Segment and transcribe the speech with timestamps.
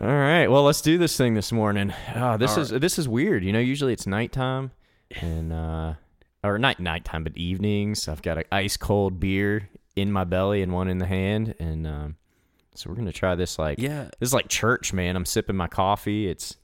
[0.00, 0.48] All right.
[0.48, 1.92] Well, let's do this thing this morning.
[2.16, 3.44] Oh, this All is this is weird.
[3.44, 4.72] You know, usually it's nighttime
[5.20, 5.94] and uh
[6.42, 8.08] or not nighttime, but evenings.
[8.08, 11.86] I've got an ice cold beer in my belly and one in the hand, and
[11.86, 12.16] um,
[12.74, 13.58] so we're gonna try this.
[13.58, 14.04] Like, Yeah.
[14.18, 15.14] this is like church, man.
[15.16, 16.28] I'm sipping my coffee.
[16.28, 16.56] It's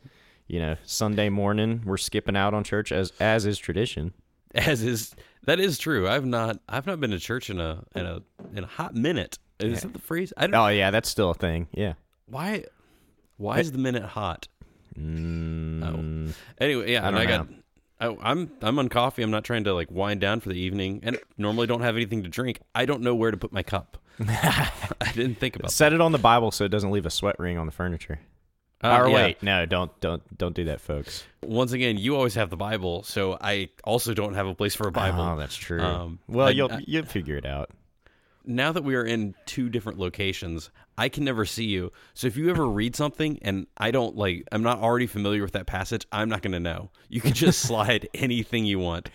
[0.49, 1.83] you know Sunday morning.
[1.87, 4.13] We're skipping out on church as as is tradition.
[4.53, 6.09] As is that is true.
[6.09, 8.21] I've not I've not been to church in a in a
[8.53, 9.39] in a hot minute.
[9.61, 10.33] Is that the phrase?
[10.37, 11.69] I don't Oh yeah, that's still a thing.
[11.73, 11.93] Yeah.
[12.27, 12.65] why
[13.41, 14.49] why is the minute hot?
[14.99, 17.49] Mm, Anyway, yeah, I I got
[18.01, 19.23] I, I'm I'm on coffee.
[19.23, 22.23] I'm not trying to like wind down for the evening, and normally don't have anything
[22.23, 22.61] to drink.
[22.75, 23.99] I don't know where to put my cup.
[24.21, 25.71] I didn't think about.
[25.71, 25.75] It.
[25.75, 28.19] Set it on the Bible so it doesn't leave a sweat ring on the furniture.
[28.81, 28.93] that.
[28.93, 29.15] Uh, or yeah.
[29.15, 31.25] wait, no, don't don't don't do that, folks.
[31.43, 34.89] Once again, you always have the Bible, so I also don't have a place for
[34.89, 35.21] a Bible.
[35.23, 35.83] Oh, that's true.
[35.83, 37.71] Um, well, I- you'll I- you'll figure it out.
[38.47, 40.71] now that we are in two different locations,
[41.01, 41.93] I can never see you.
[42.13, 45.53] So if you ever read something and I don't like, I'm not already familiar with
[45.53, 46.91] that passage, I'm not going to know.
[47.09, 49.09] You can just slide anything you want.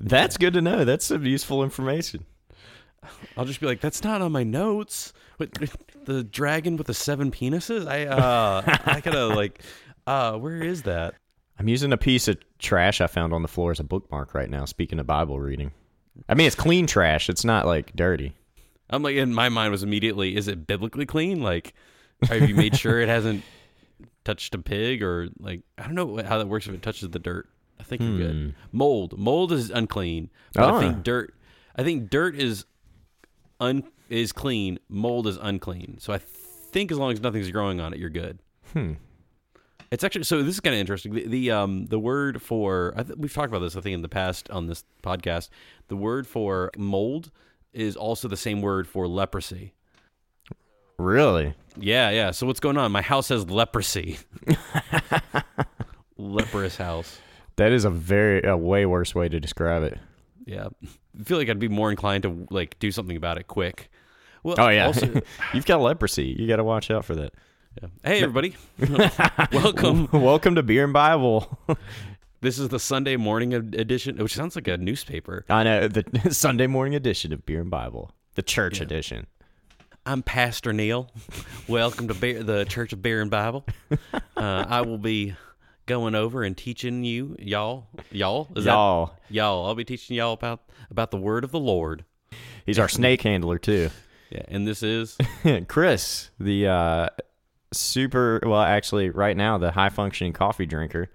[0.00, 0.86] That's good to know.
[0.86, 2.24] That's some useful information.
[3.36, 5.12] I'll just be like, that's not on my notes.
[5.36, 9.62] The dragon with the seven penises, I uh, I gotta like,
[10.06, 11.14] uh, where is that?
[11.58, 14.48] I'm using a piece of trash I found on the floor as a bookmark right
[14.48, 14.64] now.
[14.64, 15.72] Speaking of Bible reading,
[16.26, 17.28] I mean it's clean trash.
[17.28, 18.34] It's not like dirty.
[18.90, 21.42] I'm like, in my mind was immediately, is it biblically clean?
[21.42, 21.74] Like,
[22.28, 23.42] have you made sure it hasn't
[24.24, 27.18] touched a pig or like, I don't know how that works if it touches the
[27.18, 27.48] dirt.
[27.80, 28.54] I think you're good.
[28.72, 30.80] Mold, mold is unclean, but I Ah.
[30.80, 31.32] think dirt,
[31.76, 32.64] I think dirt is
[33.60, 34.78] un is clean.
[34.88, 35.98] Mold is unclean.
[36.00, 38.40] So I think as long as nothing's growing on it, you're good.
[38.72, 38.94] Hmm.
[39.90, 40.42] It's actually so.
[40.42, 41.14] This is kind of interesting.
[41.14, 44.02] The, the um the word for I th- we've talked about this I think in
[44.02, 45.48] the past on this podcast.
[45.88, 47.30] The word for mold
[47.78, 49.72] is also the same word for leprosy.
[50.98, 51.54] Really?
[51.78, 52.32] Yeah, yeah.
[52.32, 52.90] So what's going on?
[52.90, 54.18] My house has leprosy.
[56.16, 57.20] Leprous house.
[57.56, 59.98] That is a very a way worse way to describe it.
[60.44, 60.68] Yeah.
[61.18, 63.90] I feel like I'd be more inclined to like do something about it quick.
[64.42, 65.20] Well, Oh yeah, Also,
[65.54, 66.34] you've got leprosy.
[66.36, 67.32] You got to watch out for that.
[67.80, 67.88] yeah.
[68.04, 68.56] Hey everybody.
[69.52, 70.08] Welcome.
[70.12, 71.58] Welcome to Beer and Bible.
[72.40, 75.44] This is the Sunday morning edition, which sounds like a newspaper.
[75.48, 79.26] I know the Sunday morning edition of Beer and Bible, the church edition.
[80.06, 81.10] I'm Pastor Neil.
[81.68, 83.66] Welcome to Bear, the Church of Bear and Bible.
[84.36, 85.34] Uh, I will be
[85.86, 89.66] going over and teaching you, y'all, y'all, is Y'all, y'all.
[89.66, 90.62] I'll be teaching y'all about
[90.92, 92.04] about the word of the Lord.
[92.64, 93.90] he's our snake handler too.
[94.30, 95.18] Yeah, and this is
[95.66, 97.08] Chris, the uh,
[97.72, 101.10] super well, actually, right now the high functioning coffee drinker,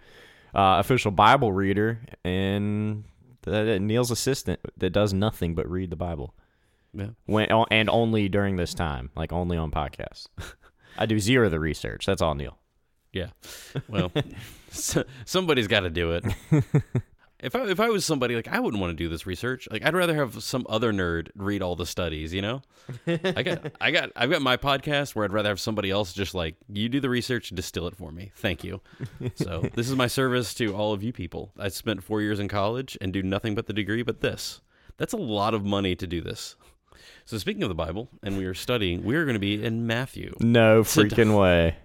[0.54, 3.04] uh, official Bible reader, and
[3.42, 6.34] the, Neil's assistant that does nothing but read the Bible.
[6.94, 7.10] yeah.
[7.26, 10.28] When and only during this time, like only on podcasts.
[10.98, 12.06] I do zero of the research.
[12.06, 12.58] That's all Neil.
[13.12, 13.30] Yeah.
[13.88, 14.12] Well,
[14.72, 16.26] so, somebody's got to do it.
[17.44, 19.68] If I if I was somebody like I wouldn't want to do this research.
[19.70, 22.34] Like I'd rather have some other nerd read all the studies.
[22.34, 22.62] You know,
[23.06, 26.34] I got I got I've got my podcast where I'd rather have somebody else just
[26.34, 28.32] like you do the research distill it for me.
[28.36, 28.82] Thank you.
[29.36, 31.52] So this is my service to all of you people.
[31.60, 34.62] I spent four years in college and do nothing but the degree, but this.
[34.98, 36.56] That's a lot of money to do this.
[37.26, 39.88] So speaking of the Bible, and we are studying, we are going to be in
[39.88, 40.36] Matthew.
[40.40, 41.76] No freaking way.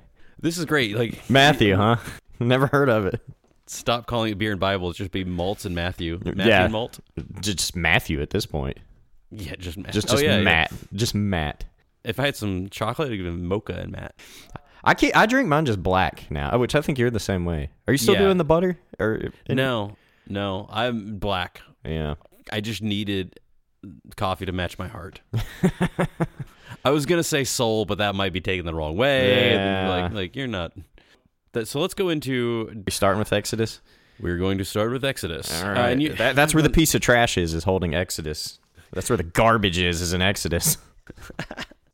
[0.40, 0.96] This is great.
[0.96, 1.96] Like Matthew, huh?
[2.40, 3.20] Never heard of it.
[3.68, 4.88] Stop calling it beer and Bible.
[4.90, 6.18] It's just be malts and Matthew.
[6.24, 6.64] Matthew Yeah.
[6.64, 7.00] and malt.
[7.40, 8.78] Just Matthew at this point.
[9.30, 9.92] Yeah, just Matt.
[9.92, 10.42] Just Oh, just yeah, yeah.
[10.42, 10.72] Matt.
[10.94, 11.64] Just Matt.
[12.04, 14.14] If I had some chocolate, I'd give him mocha and Matt.
[14.84, 17.44] I can't, I drink mine just black now, uh, which I think you're the same
[17.44, 17.68] way.
[17.86, 18.20] Are you still Yeah.
[18.20, 19.96] doing the butter or No,
[20.28, 21.60] no, I'm black.
[21.84, 22.14] Yeah.
[22.50, 23.38] I just needed
[24.16, 25.20] coffee to match my heart.
[26.84, 29.52] I was gonna say soul, but that might be taken the wrong way.
[29.54, 29.88] Yeah.
[29.88, 30.72] Like, like you're not.
[31.52, 32.70] That, so let's go into.
[32.86, 33.80] You starting with Exodus?
[34.20, 35.62] We're going to start with Exodus.
[35.62, 38.58] All Uh, and you- that, that's where the piece of trash is, is holding Exodus.
[38.92, 40.76] That's where the garbage is, is in Exodus.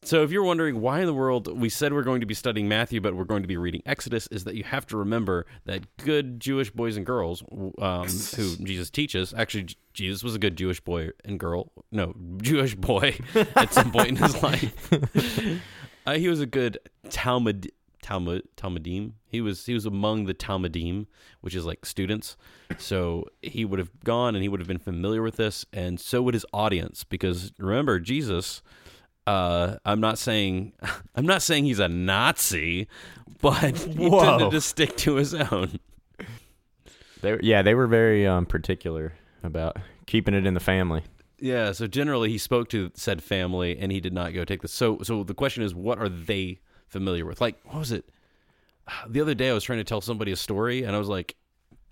[0.07, 2.69] So, if you're wondering why in the world we said we're going to be studying
[2.69, 5.97] Matthew, but we're going to be reading Exodus, is that you have to remember that
[5.97, 7.43] good Jewish boys and girls,
[7.79, 8.07] um,
[8.37, 13.17] who Jesus teaches, actually, Jesus was a good Jewish boy and girl, no, Jewish boy
[13.57, 14.93] at some point in his life.
[16.07, 16.77] Uh, he was a good
[17.09, 17.73] Talmud,
[18.05, 19.13] Talmud, Talmudim.
[19.27, 21.07] He was he was among the Talmudim,
[21.41, 22.37] which is like students.
[22.79, 26.23] So he would have gone and he would have been familiar with this, and so
[26.23, 28.63] would his audience, because remember Jesus
[29.27, 30.73] uh, I'm not saying
[31.15, 32.89] I'm not saying he's a Nazi,
[33.41, 34.21] but he Whoa.
[34.21, 35.79] tended to stick to his own.
[37.23, 41.03] They, yeah, they were very um, particular about keeping it in the family.
[41.39, 44.73] Yeah, so generally he spoke to said family and he did not go take this.
[44.73, 47.41] So so the question is what are they familiar with?
[47.41, 48.09] Like what was it?
[49.09, 51.37] the other day I was trying to tell somebody a story, and I was like,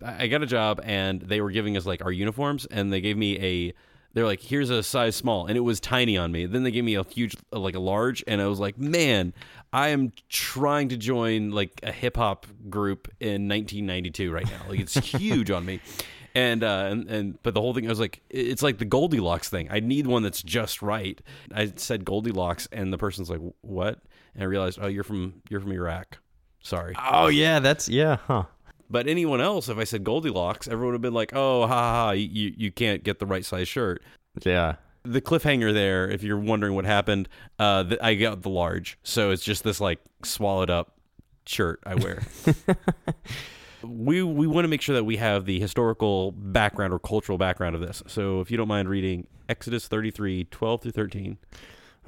[0.04, 3.16] I got a job, and they were giving us like our uniforms, and they gave
[3.16, 3.74] me a.
[4.14, 6.44] They're like, here's a size small, and it was tiny on me.
[6.44, 9.32] Then they gave me a huge, like a large, and I was like, man,
[9.72, 14.68] I am trying to join like a hip hop group in 1992 right now.
[14.68, 15.80] Like it's huge on me.
[16.34, 19.50] And, uh, and and but the whole thing I was like it's like the Goldilocks
[19.50, 19.68] thing.
[19.70, 21.20] I need one that's just right.
[21.54, 23.98] I said Goldilocks and the person's like what?
[24.34, 26.18] And I realized oh you're from you're from Iraq.
[26.62, 26.94] Sorry.
[26.98, 28.44] Oh yeah, that's yeah, huh?
[28.88, 31.92] But anyone else, if I said Goldilocks, everyone would have been like, "Oh, ha ha,
[32.06, 34.02] ha you you can't get the right size shirt."
[34.42, 34.76] Yeah.
[35.04, 39.30] The cliffhanger there, if you're wondering what happened, uh, th- I got the large, so
[39.32, 40.96] it's just this like swallowed up
[41.44, 42.22] shirt I wear.
[43.82, 47.74] we we want to make sure that we have the historical background or cultural background
[47.74, 48.02] of this.
[48.06, 51.38] So if you don't mind reading Exodus 33, 12 through 13.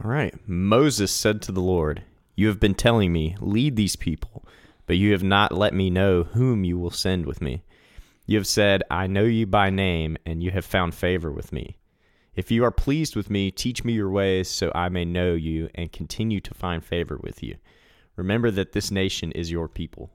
[0.02, 0.34] All right.
[0.46, 2.02] Moses said to the Lord,
[2.34, 4.44] You have been telling me, lead these people,
[4.86, 7.62] but you have not let me know whom you will send with me.
[8.26, 11.76] You have said, I know you by name, and you have found favor with me.
[12.34, 15.68] If you are pleased with me, teach me your ways so I may know you
[15.74, 17.56] and continue to find favor with you.
[18.16, 20.10] Remember that this nation is your people.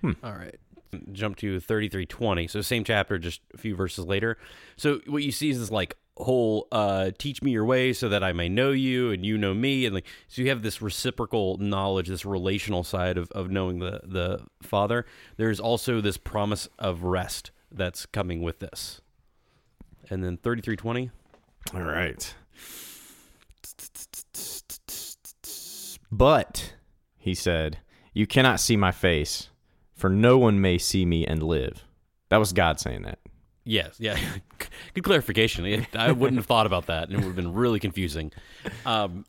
[0.00, 0.12] Hmm.
[0.22, 0.56] All right.
[1.12, 2.46] Jump to 3320.
[2.46, 4.36] So same chapter, just a few verses later.
[4.76, 8.22] So what you see is this like whole uh teach me your way so that
[8.22, 11.58] I may know you and you know me and like so you have this reciprocal
[11.58, 15.06] knowledge, this relational side of, of knowing the the Father.
[15.36, 19.00] There's also this promise of rest that's coming with this.
[20.10, 21.10] And then 3320.
[21.74, 22.34] All right.
[26.12, 26.74] But,
[27.16, 27.78] he said,
[28.12, 29.48] you cannot see my face,
[29.96, 31.82] for no one may see me and live.
[32.28, 33.18] That was God saying that.
[33.64, 34.18] Yes, yeah.
[34.94, 35.86] Good clarification.
[35.94, 38.30] I wouldn't have thought about that, and it would have been really confusing.
[38.84, 39.24] Um,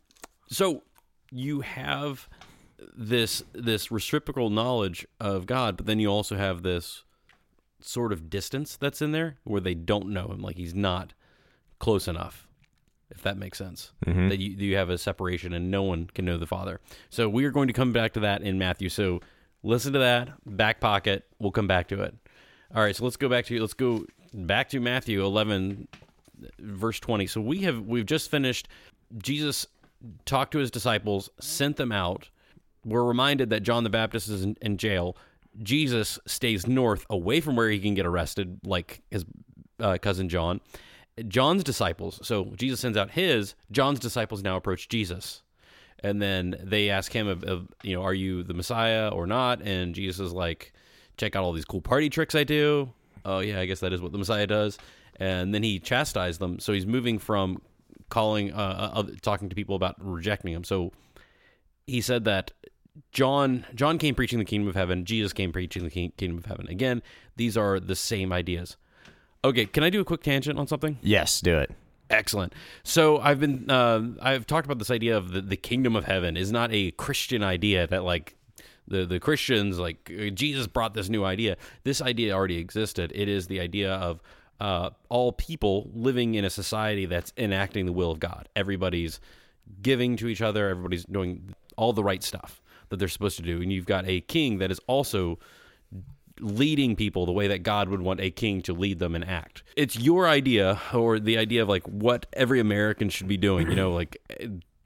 [0.48, 0.82] so
[1.30, 2.28] you have
[2.96, 7.02] this this reciprocal knowledge of God, but then you also have this
[7.80, 11.14] sort of distance that's in there where they don't know him, like he's not
[11.78, 12.46] close enough.
[13.08, 16.38] If that makes sense, that you you have a separation and no one can know
[16.38, 16.80] the Father.
[17.08, 18.88] So we are going to come back to that in Matthew.
[18.88, 19.20] So
[19.62, 21.24] listen to that, back pocket.
[21.38, 22.14] We'll come back to it.
[22.74, 23.60] All right, so let's go back to you.
[23.60, 24.06] let's go
[24.36, 25.88] back to Matthew 11
[26.58, 27.26] verse 20.
[27.26, 28.68] So we have we've just finished
[29.18, 29.66] Jesus
[30.24, 32.28] talked to his disciples, sent them out.
[32.84, 35.16] We're reminded that John the Baptist is in, in jail.
[35.62, 39.24] Jesus stays north away from where he can get arrested like his
[39.80, 40.60] uh, cousin John.
[41.28, 45.42] John's disciples, so Jesus sends out his, John's disciples now approach Jesus.
[46.00, 49.62] And then they ask him, of, of, you know, are you the Messiah or not?
[49.62, 50.74] And Jesus is like,
[51.16, 52.92] check out all these cool party tricks I do.
[53.26, 54.78] Oh, yeah, I guess that is what the Messiah does.
[55.18, 56.58] And then he chastised them.
[56.60, 57.60] So he's moving from
[58.08, 60.64] calling, uh, uh, other- talking to people about rejecting him.
[60.64, 60.92] So
[61.86, 62.52] he said that
[63.12, 65.04] John John came preaching the kingdom of heaven.
[65.04, 66.66] Jesus came preaching the king, kingdom of heaven.
[66.68, 67.02] Again,
[67.36, 68.76] these are the same ideas.
[69.44, 70.98] Okay, can I do a quick tangent on something?
[71.02, 71.70] Yes, do it.
[72.08, 72.54] Excellent.
[72.84, 76.36] So I've been uh, I've talked about this idea of the, the kingdom of heaven
[76.36, 78.35] is not a Christian idea that like
[78.88, 81.56] the the Christians like uh, Jesus brought this new idea.
[81.84, 83.12] This idea already existed.
[83.14, 84.22] It is the idea of
[84.60, 88.48] uh, all people living in a society that's enacting the will of God.
[88.56, 89.20] Everybody's
[89.82, 90.68] giving to each other.
[90.68, 94.20] Everybody's doing all the right stuff that they're supposed to do, and you've got a
[94.20, 95.38] king that is also
[96.40, 99.62] leading people the way that God would want a king to lead them and act.
[99.76, 103.76] It's your idea or the idea of like what every American should be doing, you
[103.76, 104.18] know, like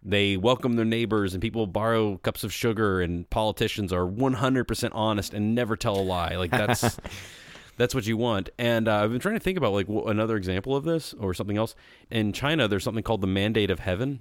[0.02, 5.34] they welcome their neighbors and people borrow cups of sugar and politicians are 100% honest
[5.34, 6.36] and never tell a lie.
[6.36, 6.98] Like that's
[7.76, 8.48] that's what you want.
[8.58, 11.58] And uh, I've been trying to think about like another example of this or something
[11.58, 11.74] else.
[12.10, 14.20] In China, there's something called the mandate of heaven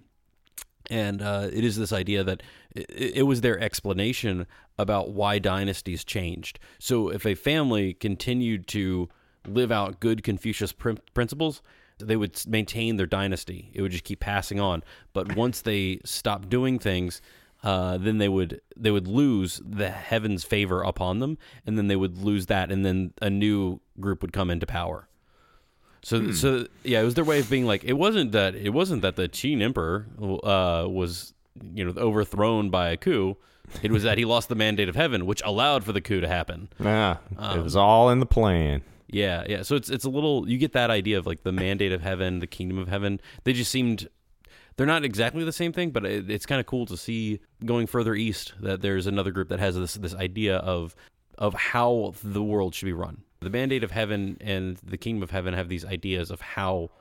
[0.90, 2.42] and uh, it is this idea that
[2.76, 6.60] it, it was their explanation about why dynasties changed.
[6.80, 9.10] So if a family continued to
[9.48, 11.62] live out good Confucius prin- principles,
[12.00, 13.70] they would maintain their dynasty.
[13.74, 14.84] It would just keep passing on.
[15.14, 17.22] But once they stopped doing things,
[17.64, 21.96] uh, then they would they would lose the heaven's favor upon them, and then they
[21.96, 25.08] would lose that, and then a new group would come into power.
[26.02, 27.84] So, so yeah, it was their way of being like.
[27.84, 28.56] It wasn't that.
[28.56, 31.34] It wasn't that the Qin emperor uh, was,
[31.74, 33.36] you know, overthrown by a coup.
[33.84, 36.28] It was that he lost the mandate of heaven, which allowed for the coup to
[36.28, 36.70] happen.
[36.80, 38.82] Yeah, it was all in the plan.
[39.12, 39.64] Yeah, yeah.
[39.64, 40.48] So it's it's a little.
[40.48, 43.20] You get that idea of like the mandate of heaven, the kingdom of heaven.
[43.44, 44.08] They just seemed.
[44.78, 47.86] They're not exactly the same thing, but it, it's kind of cool to see going
[47.86, 50.96] further east that there's another group that has this this idea of
[51.38, 53.24] of how the world should be run.
[53.42, 56.92] The mandate of heaven and the kingdom of heaven have these ideas of how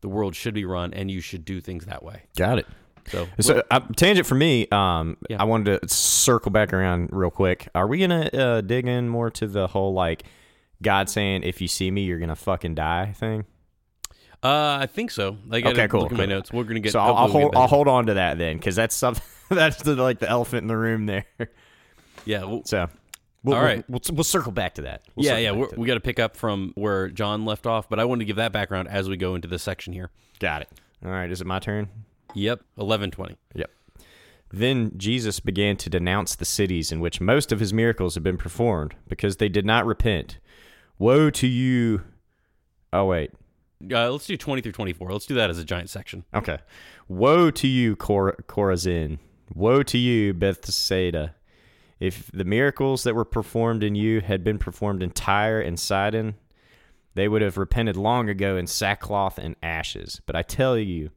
[0.00, 2.22] the world should be run, and you should do things that way.
[2.36, 2.66] Got it.
[3.08, 4.66] So, So, uh, tangent for me.
[4.70, 5.40] Um, Yeah.
[5.40, 7.68] I wanted to circle back around real quick.
[7.74, 10.24] Are we gonna uh, dig in more to the whole like
[10.84, 13.44] God saying, "If you see me, you're gonna fucking die" thing?
[14.42, 15.38] uh, I think so.
[15.50, 16.52] I Okay, didn't cool, Look at my notes.
[16.52, 16.92] We're gonna get.
[16.92, 19.82] so I'll, I'll we'll hold I'll hold on to that then, because that's something that's
[19.82, 21.24] the, like the elephant in the room there.
[22.26, 22.44] Yeah.
[22.44, 22.88] Well, So,
[23.42, 25.02] we'll, All we'll- we'll, we'll, circle back to that.
[25.16, 25.50] Yeah, yeah.
[25.52, 28.24] We're, we got to pick up from where John left off, but I wanted to
[28.26, 30.10] give that background as we go into this section here.
[30.40, 30.68] Got it.
[31.04, 31.88] All right, is it my turn?
[32.34, 32.60] Yep.
[32.78, 33.36] Eleven twenty.
[33.54, 33.70] Yep.
[34.52, 38.36] Then Jesus began to denounce the cities in which most of his miracles had been
[38.38, 40.38] performed, because they did not repent.
[40.98, 42.02] Woe to you!
[42.92, 43.32] Oh wait,
[43.92, 45.10] Uh, let's do twenty through twenty-four.
[45.12, 46.24] Let's do that as a giant section.
[46.34, 46.58] okay.
[47.08, 49.18] Woe to you, Cor- Chorazin!
[49.54, 51.34] Woe to you, Bethsaida!
[52.00, 56.34] If the miracles that were performed in you had been performed in Tyre and Sidon,
[57.14, 60.20] they would have repented long ago in sackcloth and ashes.
[60.26, 61.10] But I tell you,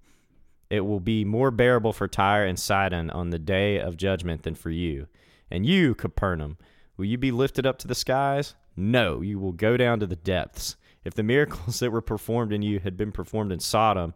[0.70, 4.56] it will be more bearable for Tyre and Sidon on the day of judgment than
[4.56, 5.08] for you.
[5.50, 6.58] And you, Capernaum,
[6.98, 8.54] will you be lifted up to the skies?
[8.78, 10.78] No, you will go down to the depths.
[11.04, 14.14] If the miracles that were performed in you had been performed in Sodom,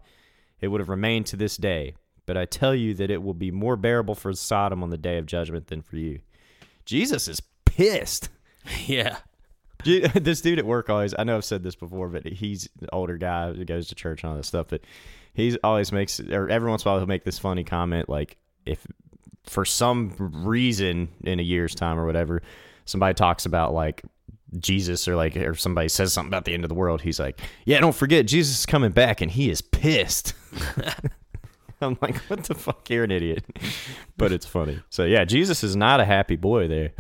[0.62, 1.96] it would have remained to this day.
[2.28, 5.18] But I tell you that it will be more bearable for Sodom on the day
[5.18, 6.20] of judgment than for you.
[6.86, 8.30] Jesus is pissed.
[8.86, 9.18] yeah.
[9.84, 13.18] This dude at work always I know I've said this before, but he's an older
[13.18, 14.82] guy who goes to church and all this stuff, but
[15.34, 18.38] he's always makes or every once in a while he'll make this funny comment like
[18.64, 18.86] if
[19.44, 22.44] for some reason in a year's time or whatever,
[22.86, 24.04] somebody talks about like
[24.60, 27.40] Jesus or like or somebody says something about the end of the world, he's like,
[27.66, 30.34] Yeah, don't forget Jesus is coming back and he is pissed.
[31.82, 32.90] I'm like, what the fuck?
[32.90, 33.44] You're an idiot.
[34.18, 34.80] but it's funny.
[34.90, 36.92] So yeah, Jesus is not a happy boy there.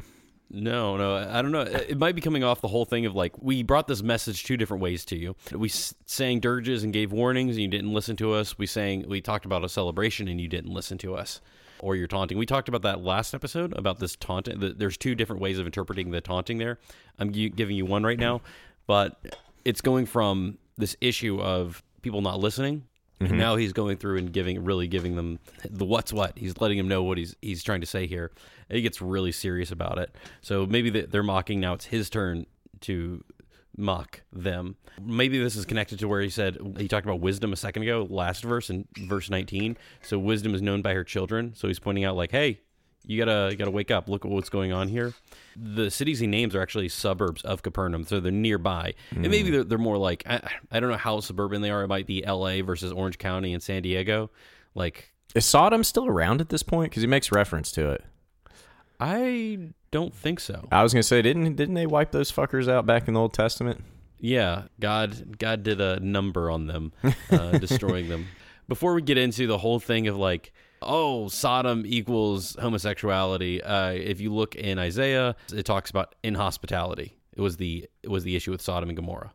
[0.54, 1.62] No, no, I don't know.
[1.62, 4.58] It might be coming off the whole thing of like we brought this message two
[4.58, 5.36] different ways to you.
[5.54, 8.58] We sang dirges and gave warnings, and you didn't listen to us.
[8.58, 11.40] We sang, we talked about a celebration, and you didn't listen to us,
[11.80, 12.38] or you're taunting.
[12.38, 14.74] We talked about that last episode about this taunting.
[14.78, 16.58] There's two different ways of interpreting the taunting.
[16.58, 16.80] There,
[17.18, 18.42] I'm giving you one right now,
[18.88, 22.84] but it's going from this issue of people not listening.
[23.22, 23.38] And mm-hmm.
[23.38, 25.38] now he's going through and giving, really giving them
[25.70, 26.38] the what's what.
[26.38, 28.32] He's letting them know what he's he's trying to say here.
[28.68, 30.16] And he gets really serious about it.
[30.42, 31.60] So maybe they- they're mocking.
[31.60, 32.48] Now it's his turn
[32.82, 33.24] to
[33.78, 34.76] mock them.
[35.00, 38.08] Maybe this is connected to where he said he talked about wisdom a second ago,
[38.10, 39.78] last verse in verse 19.
[40.02, 41.54] So wisdom is known by her children.
[41.56, 42.60] So he's pointing out like, hey,
[43.06, 44.08] you gotta you gotta wake up.
[44.10, 45.14] Look at what's going on here.
[45.56, 48.94] The cities he names are actually suburbs of Capernaum, so they're nearby.
[49.12, 50.42] And maybe they're, they're more like I,
[50.72, 51.84] I don't know how suburban they are.
[51.84, 52.62] It might be L.A.
[52.62, 54.30] versus Orange County and San Diego.
[54.76, 56.92] Like Is Sodom still around at this point?
[56.92, 58.04] Because he makes reference to it.
[59.00, 60.68] I don't think so.
[60.72, 63.34] I was gonna say, didn't didn't they wipe those fuckers out back in the Old
[63.34, 63.84] Testament?
[64.20, 66.94] Yeah, God God did a number on them,
[67.32, 68.28] uh, destroying them.
[68.68, 73.62] Before we get into the whole thing of like, oh, Sodom equals homosexuality.
[73.62, 77.18] Uh, if you look in Isaiah, it talks about inhospitality.
[77.34, 79.32] It was the it was the issue with Sodom and Gomorrah.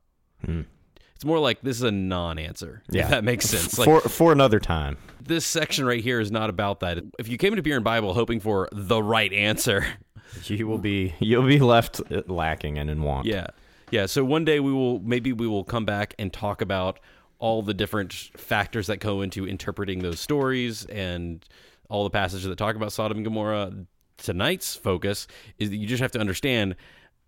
[1.15, 2.83] It's more like this is a non-answer.
[2.91, 3.05] Yeah.
[3.05, 3.79] if that makes sense.
[3.79, 4.99] Like for for another time.
[5.23, 6.99] this section right here is not about that.
[7.19, 9.87] If you came to Beer and Bible hoping for the right answer,
[10.45, 13.27] You will be you'll be left lacking and in want.
[13.27, 13.47] Yeah.
[13.91, 14.07] Yeah.
[14.07, 16.99] So one day we will maybe we will come back and talk about
[17.39, 21.45] all the different factors that go into interpreting those stories and
[21.89, 23.73] all the passages that talk about Sodom and Gomorrah.
[24.19, 25.27] Tonight's focus
[25.59, 26.75] is that you just have to understand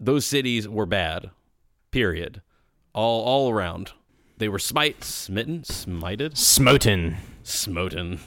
[0.01, 1.31] those cities were bad.
[1.91, 2.41] Period.
[2.95, 3.93] All all around.
[4.39, 7.17] They were smite smitten, smited, Smoten.
[7.43, 8.21] smoten.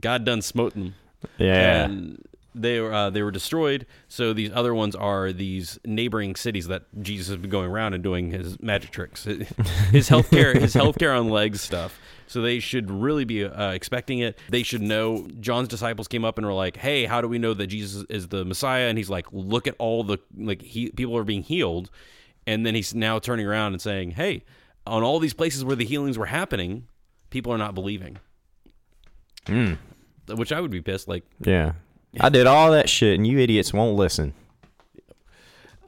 [0.00, 0.94] God done smoten.
[1.38, 1.84] Yeah.
[1.84, 2.22] and
[2.54, 3.86] they were uh, they were destroyed.
[4.08, 8.02] So these other ones are these neighboring cities that Jesus has been going around and
[8.02, 9.24] doing his magic tricks,
[9.90, 11.98] his healthcare, his healthcare on legs stuff.
[12.26, 14.38] So they should really be uh, expecting it.
[14.48, 15.26] They should know.
[15.40, 18.28] John's disciples came up and were like, "Hey, how do we know that Jesus is
[18.28, 21.90] the Messiah?" And he's like, "Look at all the like he, people are being healed."
[22.46, 24.44] And then he's now turning around and saying, "Hey,
[24.86, 26.88] on all these places where the healings were happening,
[27.30, 28.18] people are not believing."
[30.28, 31.06] Which I would be pissed.
[31.06, 31.72] Like, yeah.
[32.20, 34.32] I did all that shit and you idiots won't listen.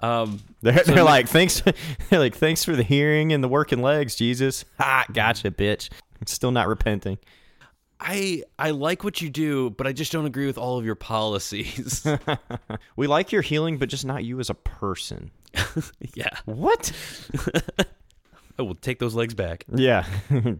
[0.00, 1.60] um, They're, they're like, thanks
[2.10, 4.64] they're like, thanks for the hearing and the working legs, Jesus.
[4.78, 5.90] Ha, gotcha, bitch.
[6.20, 7.18] I'm Still not repenting.
[7.98, 10.94] I I like what you do, but I just don't agree with all of your
[10.96, 12.06] policies.
[12.96, 15.30] We like your healing, but just not you as a person.
[16.14, 16.92] yeah, What?
[18.58, 19.64] I will take those legs back.
[19.74, 20.04] Yeah.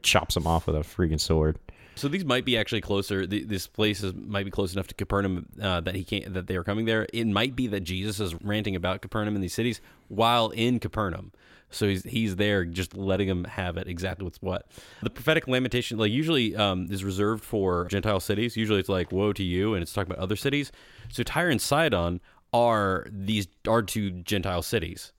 [0.03, 1.59] Chops them off with a freaking sword.
[1.97, 3.27] So these might be actually closer.
[3.27, 6.47] th- This place is, might be close enough to Capernaum uh, that he can't that
[6.47, 7.07] they are coming there.
[7.13, 11.33] It might be that Jesus is ranting about Capernaum in these cities while in Capernaum.
[11.71, 14.71] So he's he's there, just letting them have it exactly what's what.
[15.03, 18.57] The prophetic lamentation, like usually, um, is reserved for Gentile cities.
[18.57, 20.71] Usually, it's like "Woe to you," and it's talking about other cities.
[21.09, 22.21] So Tyre and Sidon
[22.53, 25.13] are these are two Gentile cities.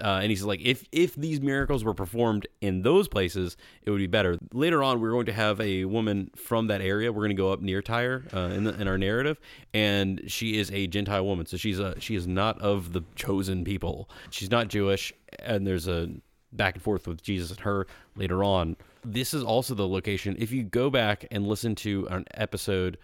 [0.00, 3.98] Uh, and he's like, if if these miracles were performed in those places, it would
[3.98, 4.38] be better.
[4.52, 7.12] Later on, we're going to have a woman from that area.
[7.12, 9.38] We're going to go up near Tyre uh, in the, in our narrative,
[9.74, 11.46] and she is a Gentile woman.
[11.46, 14.08] So she's a she is not of the chosen people.
[14.30, 16.08] She's not Jewish, and there's a
[16.52, 18.76] back and forth with Jesus and her later on.
[19.04, 20.36] This is also the location.
[20.38, 22.98] If you go back and listen to an episode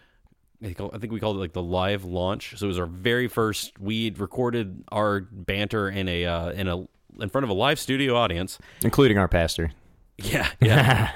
[0.62, 2.54] I think we called it like the live launch.
[2.56, 3.78] So it was our very first.
[3.78, 6.78] We recorded our banter in a uh, in a
[7.20, 8.58] in front of a live studio audience.
[8.82, 9.72] including our pastor.
[10.16, 11.12] Yeah, yeah.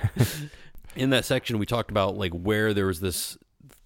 [0.96, 3.36] in that section, we talked about like where there was this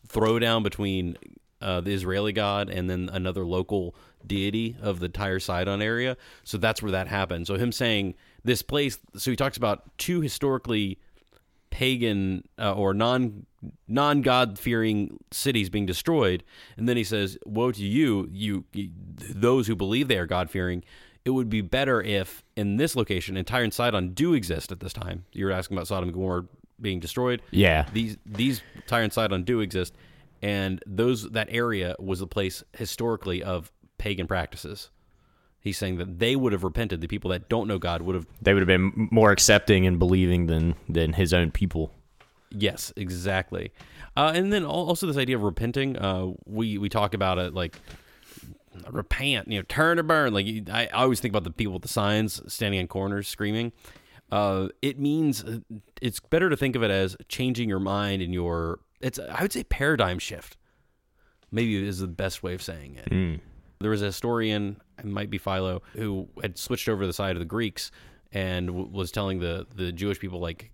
[0.09, 1.17] throwdown between
[1.61, 3.95] uh, the Israeli god and then another local
[4.27, 6.17] deity of the Tyre Sidon area.
[6.45, 7.47] So that's where that happened.
[7.47, 8.99] So him saying this place.
[9.17, 10.99] So he talks about two historically
[11.76, 13.45] pagan uh, or non
[13.87, 16.42] non God fearing cities being destroyed,
[16.78, 18.88] and then he says, "Woe to you, you, you
[19.35, 20.83] those who believe they are God fearing."
[21.26, 24.80] It would be better if in this location, and Tyre and Sidon do exist at
[24.80, 25.26] this time.
[25.33, 26.47] You were asking about Sodom and Gomorrah
[26.80, 27.42] being destroyed.
[27.50, 27.85] Yeah.
[27.92, 29.95] These these Tyre and Sidon do exist,
[30.40, 34.88] and those that area was a place historically of pagan practices.
[35.67, 37.01] He's saying that they would have repented.
[37.01, 39.99] The people that don't know God would have They would have been more accepting and
[39.99, 41.93] believing than than his own people.
[42.51, 43.73] Yes, exactly.
[44.17, 45.99] Uh, and then also this idea of repenting.
[45.99, 47.81] Uh, we we talk about it like
[48.93, 50.33] repent, you know, turn or burn.
[50.33, 53.73] Like I, I always think about the people with the signs standing on corners screaming.
[54.31, 55.59] Uh, it means uh,
[56.01, 58.79] it's better to think of it as changing your mind and your.
[59.01, 60.57] It's I would say paradigm shift.
[61.51, 63.41] Maybe is the best way of saying it.
[63.81, 67.37] There was a historian, it might be Philo, who had switched over to the side
[67.37, 67.91] of the Greeks
[68.33, 70.71] and w- was telling the the Jewish people like,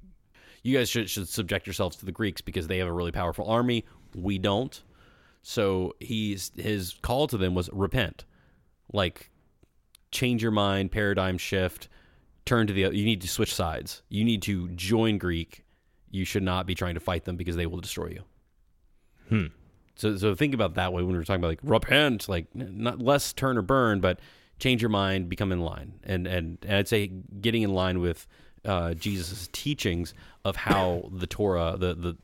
[0.63, 3.47] you guys should should subject yourselves to the Greeks because they have a really powerful
[3.47, 3.85] army.
[4.15, 4.83] We don't.
[5.43, 8.25] So he's his call to them was repent,
[8.93, 9.31] like
[10.13, 11.89] change your mind, paradigm shift,
[12.45, 12.83] turn to the.
[12.83, 14.03] You need to switch sides.
[14.09, 15.65] You need to join Greek.
[16.11, 18.23] You should not be trying to fight them because they will destroy you.
[19.29, 19.47] Hmm.
[19.95, 23.33] So so think about that way when we're talking about like repent, like not less
[23.33, 24.19] turn or burn, but
[24.59, 27.09] change your mind, become in line, and and, and I'd say
[27.41, 28.27] getting in line with
[28.65, 32.17] uh, Jesus' teachings of how the Torah, the the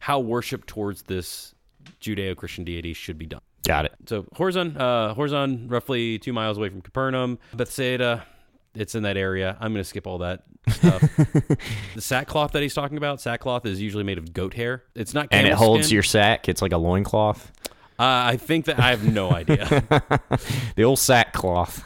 [0.00, 1.54] how worship towards this
[2.00, 3.40] Judeo-Christian deity should be done.
[3.66, 3.92] Got it.
[4.06, 7.38] So Chorazin, uh, Chorazin, roughly two miles away from Capernaum.
[7.54, 8.24] Bethsaida,
[8.74, 9.56] it's in that area.
[9.60, 11.00] I'm going to skip all that stuff.
[11.94, 14.82] the sackcloth that he's talking about, sackcloth is usually made of goat hair.
[14.94, 15.94] It's not And it holds skin.
[15.94, 16.48] your sack.
[16.48, 17.52] It's like a loincloth.
[17.98, 19.66] Uh, I think that I have no idea.
[20.76, 21.84] The old sackcloth.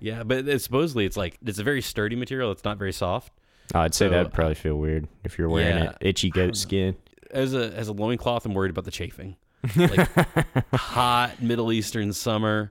[0.00, 2.52] yeah, but it's, supposedly it's like it's a very sturdy material.
[2.52, 3.32] It's not very soft.
[3.74, 5.90] Oh, I'd say So, that'd probably feel weird if you're wearing yeah.
[5.90, 5.96] it.
[6.00, 6.96] Itchy goat skin.
[7.30, 9.36] As a as a loincloth, I'm worried about the chafing.
[9.76, 10.08] Like
[10.74, 12.70] hot Middle Eastern summer.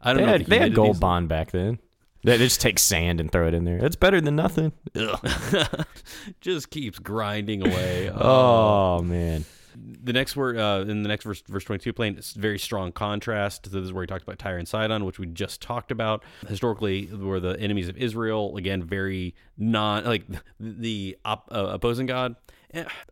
[0.00, 0.28] I don't know.
[0.32, 1.78] had, the they had gold bond back then.
[2.24, 3.78] They just take sand and throw it in there.
[3.80, 4.72] That's better than nothing.
[6.40, 8.10] just keeps grinding away.
[8.24, 9.44] Oh man.
[9.76, 13.64] the next word uh, in the next verse, verse 22 playing it's very strong contrast
[13.64, 17.06] this is where he talked about tyre and sidon which we just talked about historically
[17.06, 20.24] were the enemies of israel again very non like
[20.60, 22.36] the op, uh, opposing god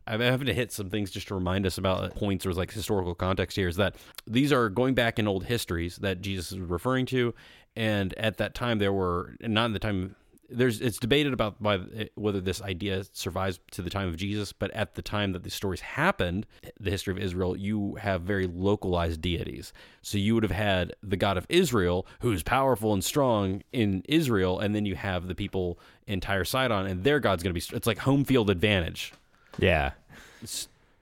[0.06, 3.14] i'm having to hit some things just to remind us about points or like historical
[3.14, 3.96] context here is that
[4.26, 7.34] these are going back in old histories that jesus is referring to
[7.76, 10.14] and at that time there were not in the time
[10.50, 11.80] there's it's debated about by
[12.14, 15.54] whether this idea survives to the time of Jesus, but at the time that these
[15.54, 16.46] stories happened,
[16.78, 19.72] the history of Israel, you have very localized deities.
[20.02, 24.58] So you would have had the God of Israel, who's powerful and strong in Israel,
[24.58, 27.76] and then you have the people in Tyre Sidon, and their God's going to be
[27.76, 29.12] it's like home field advantage.
[29.60, 29.92] Yeah.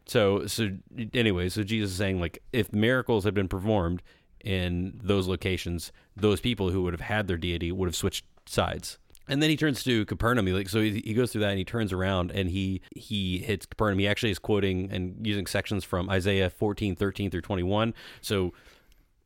[0.07, 0.71] So so
[1.14, 4.03] anyway, so Jesus is saying like if miracles had been performed
[4.44, 8.99] in those locations, those people who would have had their deity would have switched sides.
[9.29, 10.47] And then he turns to Capernaum.
[10.47, 13.38] He like so he, he goes through that and he turns around and he he
[13.38, 13.99] hits Capernaum.
[13.99, 17.92] He actually is quoting and using sections from Isaiah 14, 13 through 21.
[18.23, 18.55] So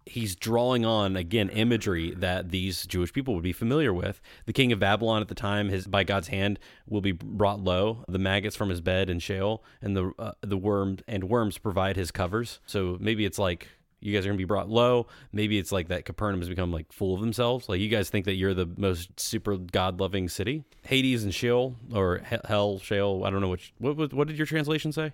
[0.06, 4.20] he's drawing on again imagery that these Jewish people would be familiar with.
[4.46, 8.04] The king of Babylon at the time, his by God's hand, will be brought low.
[8.08, 11.96] The maggots from his bed and Sheol, and the uh, the worm and worms provide
[11.96, 12.60] his covers.
[12.66, 13.68] So maybe it's like
[14.02, 15.06] You guys are to be brought low.
[15.32, 17.68] Maybe it's like that Capernaum has become like full of themselves.
[17.68, 20.64] Like you guys think that you're the most super God loving city.
[20.82, 23.24] Hades and Sheol or Hell, Sheol.
[23.24, 23.72] I don't know which.
[23.78, 25.12] What, what, what did your translation say?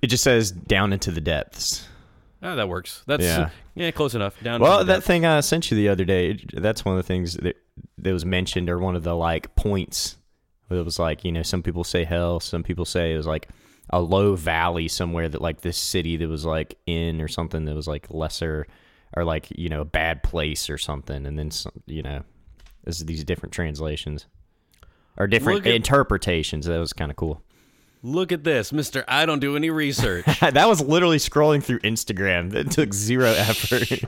[0.00, 1.88] It just says down into the depths.
[2.42, 3.02] Ah, that works.
[3.06, 3.50] That's Yeah.
[3.74, 4.40] yeah, close enough.
[4.42, 4.60] Down.
[4.60, 6.42] Well, that thing I sent you the other day.
[6.52, 7.56] That's one of the things that,
[7.98, 10.16] that was mentioned, or one of the like points.
[10.70, 13.48] It was like, you know, some people say hell, some people say it was like
[13.90, 17.74] a low valley somewhere that like this city that was like in or something that
[17.74, 18.66] was like lesser
[19.16, 21.26] or like, you know, a bad place or something.
[21.26, 22.22] And then, some, you know,
[22.84, 24.26] there's these different translations
[25.16, 26.66] or different at- interpretations.
[26.66, 27.42] That was kind of cool.
[28.02, 29.04] Look at this, Mister.
[29.06, 30.24] I don't do any research.
[30.40, 32.52] that was literally scrolling through Instagram.
[32.52, 34.04] That took zero effort.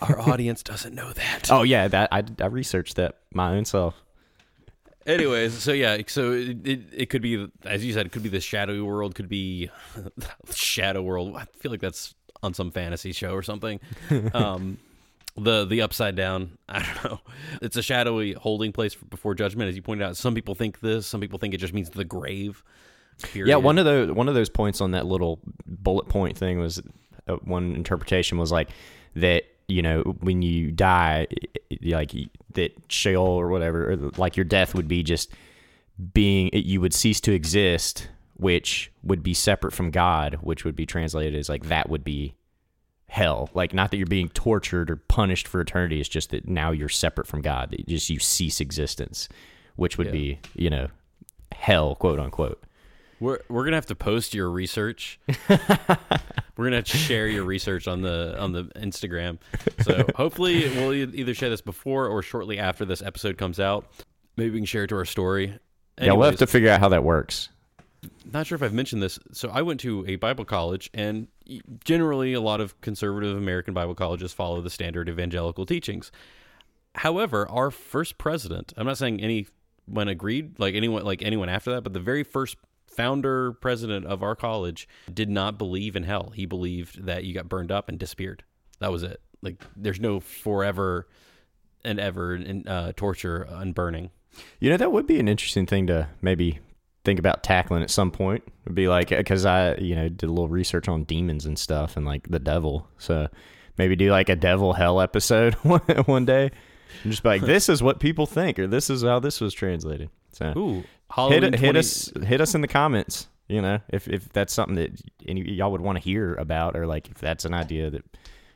[0.00, 1.50] Our audience doesn't know that.
[1.50, 1.88] oh, yeah.
[1.88, 3.94] That I, I researched that my own self.
[5.08, 8.28] Anyways, so yeah, so it, it, it could be, as you said, it could be
[8.28, 9.70] the shadowy world, could be
[10.54, 11.34] shadow world.
[11.34, 13.80] I feel like that's on some fantasy show or something.
[14.34, 14.78] um,
[15.36, 16.58] the the upside down.
[16.68, 17.20] I don't know.
[17.62, 20.16] It's a shadowy holding place before judgment, as you pointed out.
[20.16, 21.06] Some people think this.
[21.06, 22.62] Some people think it just means the grave.
[23.22, 23.48] Period.
[23.48, 26.80] Yeah, one of those one of those points on that little bullet point thing was
[27.28, 28.70] uh, one interpretation was like
[29.16, 31.26] that you know when you die,
[31.90, 32.12] like
[32.54, 35.30] that Sheol or whatever, or like your death would be just
[36.14, 40.86] being you would cease to exist, which would be separate from God, which would be
[40.86, 42.34] translated as like that would be
[43.08, 43.50] hell.
[43.52, 46.88] Like not that you're being tortured or punished for eternity, it's just that now you're
[46.88, 47.70] separate from God.
[47.72, 49.28] That just you cease existence,
[49.76, 50.12] which would Yeah.
[50.12, 50.88] be you know
[51.52, 52.62] hell, quote unquote.
[53.20, 55.18] We're we're gonna have to post your research.
[55.48, 59.38] we're gonna have to share your research on the on the Instagram.
[59.82, 63.86] So hopefully we'll either share this before or shortly after this episode comes out.
[64.36, 65.58] Maybe we can share it to our story.
[66.00, 67.48] yeah, we'll have to figure out how that works.
[68.32, 69.18] not sure if I've mentioned this.
[69.32, 71.26] So I went to a Bible college, and
[71.84, 76.12] generally a lot of conservative American Bible colleges follow the standard evangelical teachings.
[76.94, 81.82] However, our first president, I'm not saying anyone agreed, like anyone, like anyone after that,
[81.82, 82.56] but the very first
[82.98, 86.32] founder president of our college did not believe in hell.
[86.34, 88.42] He believed that you got burned up and disappeared.
[88.80, 89.20] That was it.
[89.40, 91.06] Like there's no forever
[91.84, 94.10] and ever in, uh, torture and burning.
[94.58, 96.58] You know, that would be an interesting thing to maybe
[97.04, 98.42] think about tackling at some point.
[98.64, 101.96] Would be like because I, you know, did a little research on demons and stuff
[101.96, 102.88] and like the devil.
[102.98, 103.28] So
[103.76, 106.50] maybe do like a devil hell episode one day
[107.04, 109.54] and just be like, this is what people think, or this is how this was
[109.54, 110.10] translated.
[110.32, 113.28] So Ooh, Halloween hit 20 us, hit us in the comments.
[113.48, 116.86] You know, if if that's something that any y'all would want to hear about, or
[116.86, 118.04] like if that's an idea that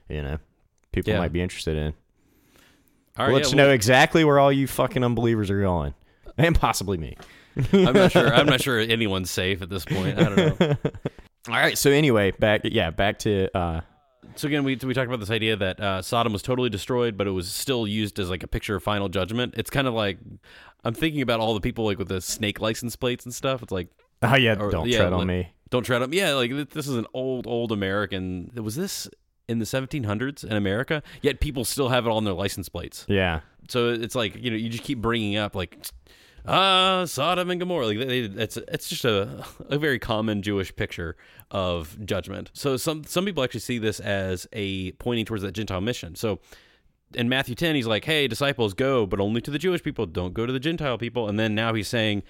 [0.09, 0.39] you know
[0.93, 1.19] people Yeah.
[1.19, 1.95] might be interested in.
[3.17, 5.95] All We'll right, let yeah, you know exactly where all you fucking unbelievers are going,
[6.39, 7.17] and possibly me.
[7.73, 8.33] I'm not sure.
[8.35, 10.19] I'm not sure anyone's safe at this point.
[10.19, 10.77] I don't know.
[11.49, 11.77] All right.
[11.77, 13.81] So anyway, back yeah, back to uh,
[14.37, 17.27] So again, we we talked about this idea that uh, Sodom was totally destroyed, but
[17.27, 19.55] it was still used as like a picture of final judgment.
[19.57, 20.19] It's kind of like
[20.85, 23.63] I'm thinking about all the people like with the snake license plates and stuff.
[23.63, 23.89] It's like
[24.23, 25.49] oh yeah, Or- don't yeah, tread on me.
[25.71, 26.19] don't tread on me.
[26.19, 28.51] Yeah, like this is an old old American.
[28.55, 29.09] Was this
[29.49, 31.03] in the 1700s in America?
[31.21, 33.05] Yet people still have it on their license plates.
[33.09, 35.85] Yeah, So it's like you know you just keep bringing up like
[36.47, 37.87] ah Sodom and Gomorrah.
[37.87, 41.17] Like they, it's it's just a a very common Jewish picture
[41.51, 42.51] of judgment.
[42.55, 46.15] So some some people actually see this as a pointing towards that Gentile mission.
[46.15, 46.41] So
[47.15, 50.07] in Matthew 10 he's like, "Hey disciples, go, but only to the Jewish people.
[50.07, 52.23] Don't go to the Gentile people." And then now he's saying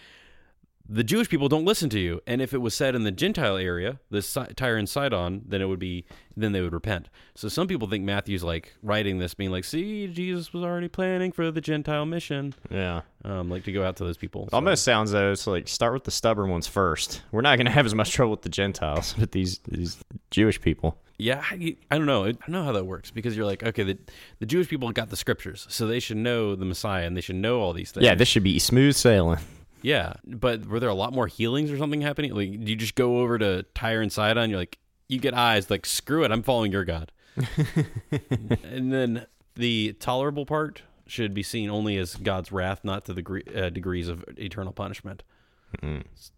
[0.88, 2.20] the Jewish people don't listen to you.
[2.26, 4.22] And if it was said in the Gentile area, the
[4.56, 6.04] Tyre and Sidon, then it would be,
[6.36, 7.08] then they would repent.
[7.34, 11.32] So some people think Matthew's like writing this, being like, see, Jesus was already planning
[11.32, 13.02] for the Gentile mission, yeah.
[13.24, 14.48] um, like to go out to those people.
[14.50, 17.22] So- Almost sounds though it's like start with the stubborn ones first.
[17.30, 19.98] We're not gonna have as much trouble with the Gentiles, but these these
[20.30, 20.98] Jewish people.
[21.18, 22.24] Yeah, I, I don't know.
[22.24, 23.98] I don't know how that works because you're like, okay, the,
[24.40, 27.36] the Jewish people got the scriptures, so they should know the Messiah and they should
[27.36, 28.04] know all these things.
[28.04, 29.38] Yeah, this should be smooth sailing.
[29.82, 32.34] Yeah, but were there a lot more healings or something happening?
[32.34, 34.50] Like, do you just go over to Tyre and Sidon?
[34.50, 35.70] You're like, you get eyes.
[35.70, 37.12] Like, screw it, I'm following your God.
[38.64, 43.22] and then the tolerable part should be seen only as God's wrath, not to the
[43.22, 45.22] gre- uh, degrees of eternal punishment.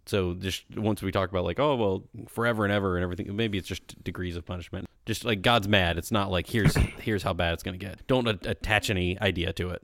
[0.06, 3.58] So just once we talk about like, oh well, forever and ever and everything, maybe
[3.58, 4.88] it's just degrees of punishment.
[5.06, 5.98] Just like God's mad.
[5.98, 8.06] It's not like here's here's how bad it's gonna get.
[8.06, 9.82] Don't a- attach any idea to it.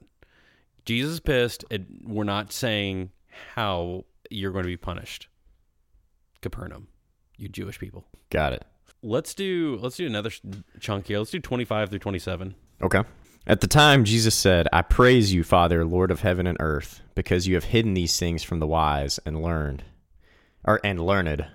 [0.85, 1.65] Jesus is pissed.
[2.05, 3.11] We're not saying
[3.55, 5.29] how you're going to be punished.
[6.41, 6.89] Capernaum,
[7.37, 8.07] you Jewish people.
[8.31, 8.65] Got it.
[9.03, 10.31] Let's do let's do another
[10.79, 11.19] chunk here.
[11.19, 12.55] Let's do 25 through 27.
[12.83, 13.03] Okay.
[13.47, 17.47] At the time, Jesus said, I praise you, Father, Lord of heaven and earth, because
[17.47, 19.83] you have hidden these things from the wise and learned,
[20.63, 21.47] or and learned,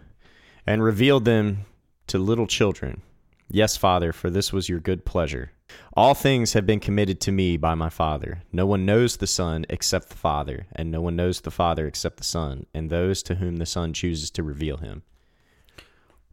[0.66, 1.66] and revealed them
[2.08, 3.02] to little children.
[3.50, 5.52] Yes, Father, for this was your good pleasure.
[5.94, 8.44] All things have been committed to me by my Father.
[8.52, 12.18] No one knows the Son except the Father, and no one knows the Father except
[12.18, 15.04] the Son, and those to whom the Son chooses to reveal him.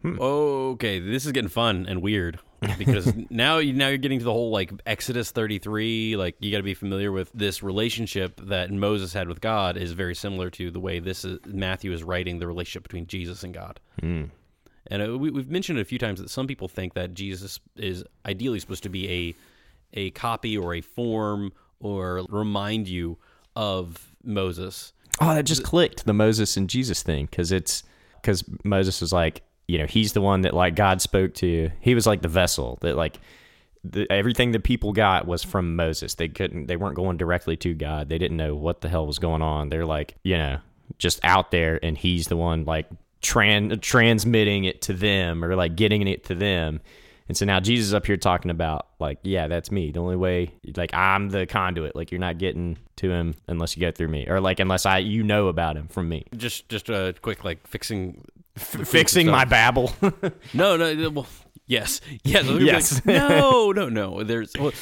[0.05, 2.38] Okay, this is getting fun and weird
[2.77, 6.16] because now you now you're getting to the whole like Exodus 33.
[6.16, 9.92] Like you got to be familiar with this relationship that Moses had with God is
[9.92, 13.55] very similar to the way this is, Matthew is writing the relationship between Jesus and
[13.55, 13.81] God.
[14.01, 14.25] Hmm.
[14.88, 17.61] And uh, we, we've mentioned it a few times that some people think that Jesus
[17.77, 19.35] is ideally supposed to be a
[19.95, 23.18] a copy or a form or remind you
[23.55, 24.92] of Moses.
[25.21, 27.83] Oh, that just clicked the Moses and Jesus thing because it's
[28.21, 31.71] because Moses was like, you know, he's the one that like God spoke to.
[31.81, 33.18] He was like the vessel that like
[33.85, 36.14] the, everything that people got was from Moses.
[36.14, 38.09] They couldn't, they weren't going directly to God.
[38.09, 39.68] They didn't know what the hell was going on.
[39.68, 40.59] They're like, you know,
[40.99, 42.87] just out there, and he's the one like
[43.23, 46.81] tran- transmitting it to them or like getting it to them.
[47.29, 49.91] And so now Jesus is up here talking about like, yeah, that's me.
[49.93, 51.95] The only way, like, I'm the conduit.
[51.97, 54.99] Like, you're not getting to him unless you get through me, or like unless I
[54.99, 56.27] you know about him from me.
[56.37, 58.25] Just just a quick like fixing
[58.57, 59.93] Fixing my babble.
[60.53, 61.09] No, no.
[61.11, 61.27] Well,
[61.67, 62.47] yes, yes.
[62.47, 63.05] Like, Yes.
[63.07, 64.23] no, no, no.
[64.25, 64.53] There's.
[64.59, 64.73] Well,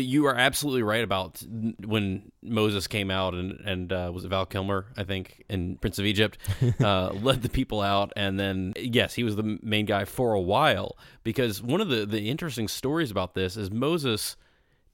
[0.00, 1.42] you are absolutely right about
[1.84, 5.98] when Moses came out and and uh, was it Val Kilmer, I think, in Prince
[5.98, 6.38] of Egypt,
[6.80, 10.40] uh, led the people out, and then yes, he was the main guy for a
[10.40, 10.96] while.
[11.22, 14.36] Because one of the the interesting stories about this is Moses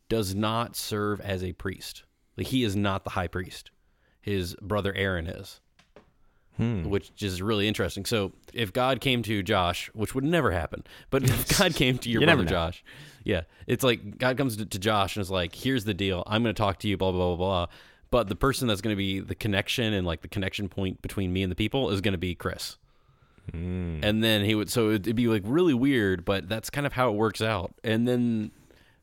[0.08, 2.04] does not serve as a priest.
[2.36, 3.70] Like he is not the high priest.
[4.20, 5.60] His brother Aaron is
[6.90, 8.04] which is really interesting.
[8.04, 12.10] So if God came to Josh, which would never happen, but if God came to
[12.10, 12.44] your You brother.
[12.44, 12.84] Josh,
[13.24, 16.22] yeah, it's like God comes to, to Josh and is like, "Here's the deal.
[16.26, 17.66] I'm going to talk to you." Blah blah blah blah.
[18.10, 21.32] But the person that's going to be the connection and like the connection point between
[21.32, 22.76] me and the people is going to be Chris.
[24.04, 27.08] And then he would, so it'd be like really weird, but that's kind of how
[27.10, 27.72] it works out.
[27.82, 28.50] And then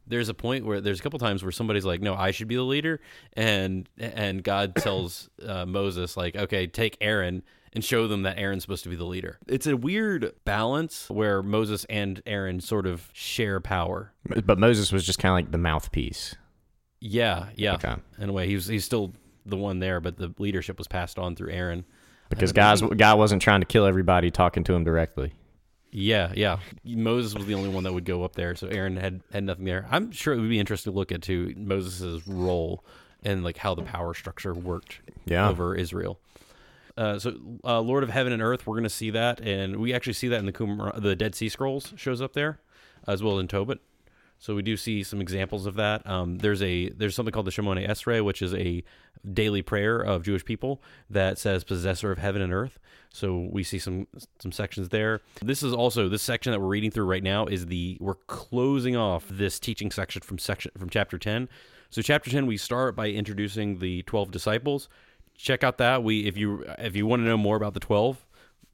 [0.08, 2.56] there's a point where there's a couple times where somebody's like, "No, I should be
[2.56, 3.00] the leader,"
[3.34, 7.44] and and God tells uh, Moses like, "Okay, take Aaron
[7.78, 11.44] and show them that Aaron's supposed to be the leader." It's a weird balance where
[11.44, 14.12] Moses and Aaron sort of share power.
[14.46, 16.36] but Moses was just kind of like the mouthpiece.
[17.00, 17.76] Yeah, yeah.
[17.76, 17.96] Okay.
[18.20, 19.13] In a way, he was he's still
[19.46, 21.86] the one there, but the leadership was passed on through Aaron.
[22.30, 25.32] Because guys, God wasn't trying to kill everybody talking to him directly.
[25.92, 26.58] Yeah, yeah.
[26.84, 29.63] Moses was the only one that would go up there, so Aaron had had nothing
[29.66, 29.88] there.
[29.90, 32.84] I'm sure it would be interesting to look at too Moses' role
[33.24, 35.48] and like how the power structure worked Yeah.
[35.50, 36.20] over Israel.
[36.98, 39.94] Uh, so, uh, Lord of Heaven and Earth, we're going to see that, and we
[39.94, 42.60] actually see that in the Qumran, the Dead Sea Scrolls shows up there,
[43.08, 43.80] as well as in Tobit.
[44.40, 46.06] So we do see some examples of that.
[46.08, 48.84] Um, there's a there's something called the Shemone Esrei, which is a
[49.34, 52.78] daily prayer of Jewish people that says "Possessor of heaven and earth."
[53.12, 54.06] So we see some
[54.40, 55.22] some sections there.
[55.42, 58.96] This is also this section that we're reading through right now is the we're closing
[58.96, 61.50] off this teaching section from section from chapter ten.
[61.90, 64.88] So chapter ten we start by introducing the twelve disciples.
[65.38, 66.04] Check out that.
[66.04, 68.26] We if you if you want to know more about the twelve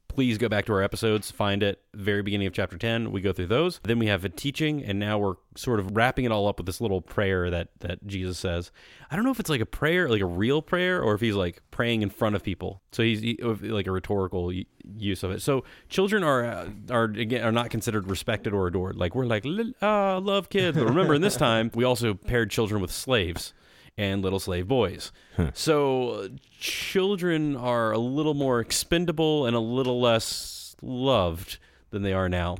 [0.08, 3.32] please go back to our episodes find it very beginning of chapter 10 we go
[3.32, 3.80] through those.
[3.82, 6.66] Then we have a teaching and now we're sort of wrapping it all up with
[6.66, 8.70] this little prayer that that jesus says.
[9.10, 11.34] I don't know if it's like a prayer like a real prayer or if he's
[11.34, 12.80] like praying in front of people.
[12.92, 14.52] So he's he- like a rhetorical
[14.96, 15.42] use of it.
[15.42, 18.96] So children are uh, are again are not considered respected or adored.
[18.96, 22.50] Like we're like "Li- ah love kids but remember in this time we also paired
[22.50, 23.52] children with slaves
[23.96, 25.12] and little slave boys.
[25.54, 26.28] So uh,
[26.58, 31.58] children are a little more expendable and a little less loved
[31.90, 32.56] than they are now.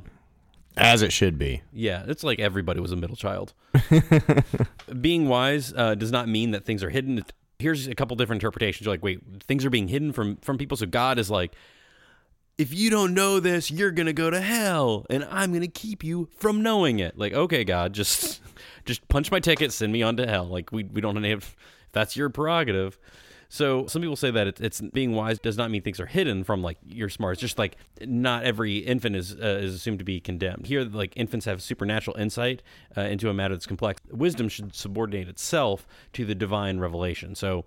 [0.77, 1.61] As it should be.
[1.71, 3.53] Yeah, it's like everybody was a middle child.
[5.01, 7.23] Being wise uh, does not mean that things are hidden.
[7.59, 8.85] Here's a couple different interpretations.
[8.85, 10.75] You're like, wait, things are being hidden from from people.
[10.75, 11.53] So God is like,
[12.57, 16.29] if you don't know this, you're gonna go to hell, and I'm gonna keep you
[16.37, 17.17] from knowing it.
[17.17, 18.41] Like, okay, God, just
[18.85, 20.45] just punch my ticket, send me on to hell.
[20.45, 21.55] Like, we we don't have
[21.91, 22.97] that's your prerogative.
[23.47, 26.43] So some people say that it's, it's being wise does not mean things are hidden
[26.43, 27.33] from like you're smart.
[27.33, 30.67] It's just like not every infant is uh, is assumed to be condemned.
[30.67, 32.63] Here, like infants have supernatural insight
[32.97, 34.01] uh, into a matter that's complex.
[34.11, 37.35] Wisdom should subordinate itself to the divine revelation.
[37.35, 37.65] So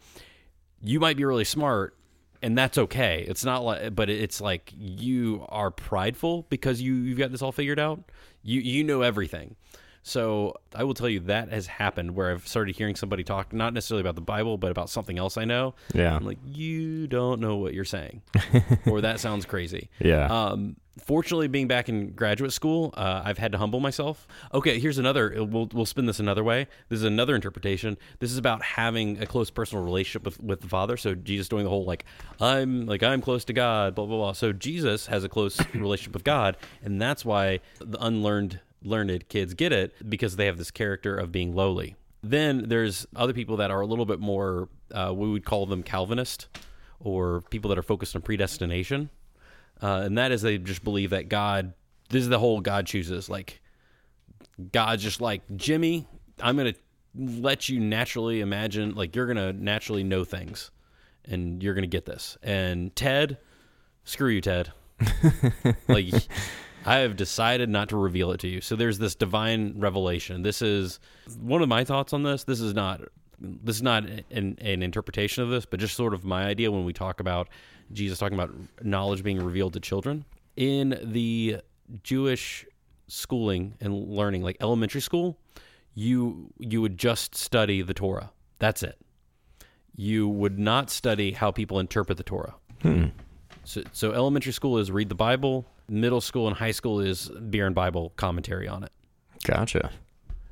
[0.83, 1.98] you might be really smart
[2.43, 3.25] and that's okay.
[3.29, 7.53] It's not like but it's like you are prideful because you you've got this all
[7.53, 8.01] figured out.
[8.43, 9.57] You you know everything.
[10.03, 13.75] So i will tell you that has happened where i've started hearing somebody talk not
[13.75, 15.75] necessarily about the bible but about something else i know.
[15.93, 16.15] Yeah.
[16.15, 18.23] i'm like you don't know what you're saying.
[18.87, 19.91] Or that sounds crazy.
[19.99, 20.27] Yeah.
[20.27, 24.27] um, fortunately, being back in graduate school, uh, I've had to humble myself.
[24.53, 25.33] Okay, here's another.
[25.45, 26.67] We'll we'll spin this another way.
[26.89, 27.97] This is another interpretation.
[28.19, 30.97] This is about having a close personal relationship with with the Father.
[30.97, 32.05] So Jesus doing the whole like
[32.41, 34.33] I'm like I'm close to God, blah blah blah.
[34.33, 39.55] So Jesus has a close relationship with God, and that's why the unlearned learned kids
[39.55, 41.97] get it because they have this character of being lowly.
[42.23, 45.83] Then there's other people that are a little bit more, uh, we would call them
[45.83, 46.49] Calvinist
[47.01, 49.11] or people that are focused on predestination.
[49.83, 51.73] Uh, and that is they just believe that God,
[52.11, 53.29] this is the whole God chooses.
[53.29, 53.61] Like,
[54.73, 56.07] God's just like, Jimmy,
[56.41, 56.79] I'm going to
[57.41, 60.71] let you naturally imagine, like, you're going to naturally know things
[61.25, 62.37] and you're going to get this.
[62.43, 63.39] And Ted,
[64.05, 64.73] screw you, Ted.
[65.89, 66.13] like,
[66.85, 68.61] I have decided not to reveal it to you.
[68.61, 70.43] So there's this divine revelation.
[70.43, 71.01] This is
[71.39, 72.45] one of my thoughts on this.
[72.45, 73.03] This is not
[73.41, 76.85] this is not an, an interpretation of this, but just sort of my idea when
[76.85, 77.49] we talk about
[77.93, 80.25] Jesus talking about knowledge being revealed to children
[80.57, 81.59] in the
[82.03, 82.67] Jewish
[83.07, 85.39] schooling and learning, like elementary school.
[85.95, 88.31] You you would just study the Torah.
[88.59, 88.99] That's it.
[89.97, 92.55] You would not study how people interpret the Torah.
[92.83, 93.07] Hmm.
[93.65, 95.67] So, so elementary school is read the Bible.
[95.89, 98.93] Middle school and high school is beer and Bible commentary on it.
[99.45, 99.91] Gotcha.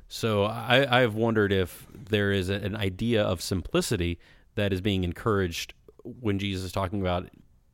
[0.07, 4.19] So I, I've wondered if there is an idea of simplicity
[4.55, 5.73] that is being encouraged
[6.03, 7.29] when Jesus is talking about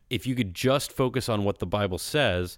[0.09, 2.57] if you could just focus on what the Bible says,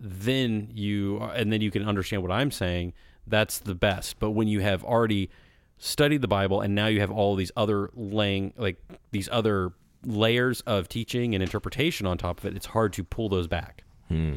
[0.00, 2.94] then you and then you can understand what I'm saying.
[3.26, 4.18] That's the best.
[4.18, 5.30] But when you have already
[5.78, 8.80] studied the Bible and now you have all these other laying like
[9.12, 9.72] these other
[10.04, 13.84] layers of teaching and interpretation on top of it, it's hard to pull those back
[14.08, 14.34] hmm.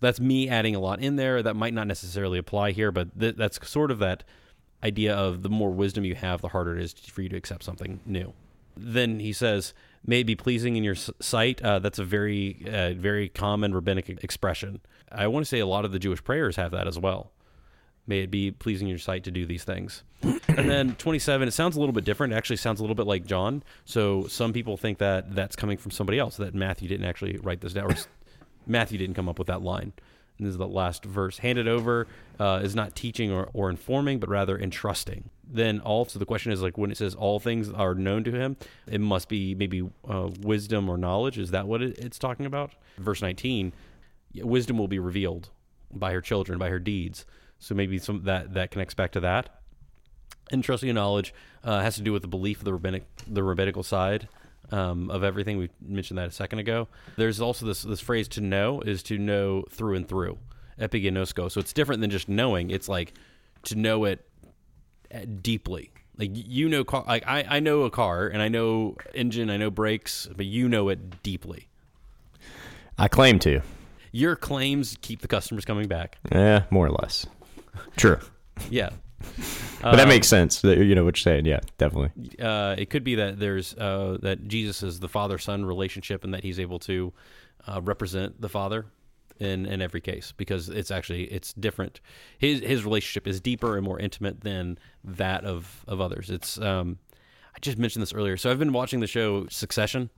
[0.00, 3.36] that's me adding a lot in there that might not necessarily apply here, but th-
[3.36, 4.24] that's sort of that
[4.82, 7.62] idea of the more wisdom you have, the harder it is for you to accept
[7.62, 8.32] something new.
[8.76, 13.28] Then he says, "May be pleasing in your sight." Uh, that's a very, uh, very
[13.28, 14.80] common rabbinic expression.
[15.10, 17.32] I want to say a lot of the Jewish prayers have that as well.
[18.06, 20.02] May it be pleasing in your sight to do these things.
[20.22, 22.32] and then 27, it sounds a little bit different.
[22.32, 23.62] It actually sounds a little bit like John.
[23.84, 27.60] So some people think that that's coming from somebody else, that Matthew didn't actually write
[27.60, 27.96] this down, or
[28.66, 29.92] Matthew didn't come up with that line.
[30.44, 31.38] This is the last verse.
[31.38, 32.06] Handed over
[32.38, 35.30] uh, is not teaching or, or informing, but rather entrusting.
[35.52, 38.32] Then all, so the question is like when it says all things are known to
[38.32, 41.38] him, it must be maybe uh, wisdom or knowledge.
[41.38, 42.72] Is that what it, it's talking about?
[42.98, 43.72] Verse 19,
[44.36, 45.50] wisdom will be revealed
[45.92, 47.26] by her children, by her deeds.
[47.58, 49.60] So maybe some that that connects back to that.
[50.52, 53.42] And trusting in knowledge uh, has to do with the belief of the rabbinic, the
[53.42, 54.28] rabbinical side
[54.70, 55.58] um, of everything.
[55.58, 56.88] We mentioned that a second ago.
[57.16, 60.38] There's also this this phrase to know is to know through and through,
[60.78, 61.50] epiginosko.
[61.50, 62.70] So it's different than just knowing.
[62.70, 63.14] It's like
[63.64, 64.26] to know it
[65.14, 65.92] uh, deeply.
[66.16, 69.56] Like you know, car, like I, I know a car and I know engine, I
[69.56, 71.68] know brakes, but you know it deeply.
[72.98, 73.62] I claim to.
[74.12, 76.18] Your claims keep the customers coming back.
[76.30, 77.26] Yeah, more or less.
[77.96, 78.18] True.
[78.68, 78.90] Yeah.
[79.82, 80.62] But that makes sense.
[80.62, 81.46] You know what you're saying.
[81.46, 82.10] Yeah, definitely.
[82.38, 86.34] uh, it could be that there's uh, that Jesus is the father son relationship and
[86.34, 87.14] that he's able to
[87.66, 88.84] uh, represent the father
[89.38, 92.00] in in every case because it's actually it's different.
[92.38, 96.28] His his relationship is deeper and more intimate than that of of others.
[96.28, 96.98] It's um,
[97.54, 98.36] I just mentioned this earlier.
[98.36, 100.10] So I've been watching the show Succession.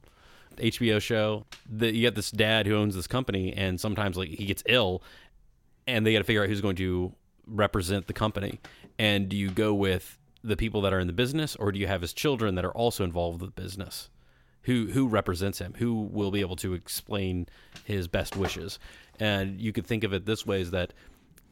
[0.56, 1.46] HBO show.
[1.66, 5.02] The, you got this dad who owns this company, and sometimes like he gets ill,
[5.86, 7.12] and they got to figure out who's going to
[7.46, 8.60] represent the company.
[9.02, 11.88] And do you go with the people that are in the business, or do you
[11.88, 14.10] have his children that are also involved with the business?
[14.62, 15.74] Who who represents him?
[15.78, 17.48] Who will be able to explain
[17.84, 18.78] his best wishes?
[19.18, 20.92] And you could think of it this way: is that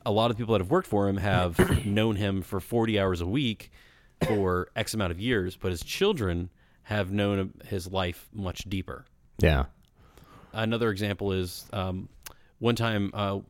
[0.06, 3.20] a lot of people that have worked for him have known him for 40 hours
[3.20, 3.72] a week
[4.28, 6.50] for X amount of years, but his children
[6.84, 9.06] have known his life much deeper.
[9.40, 9.64] Yeah.
[10.52, 12.08] Another example is um,
[12.60, 13.40] one time uh,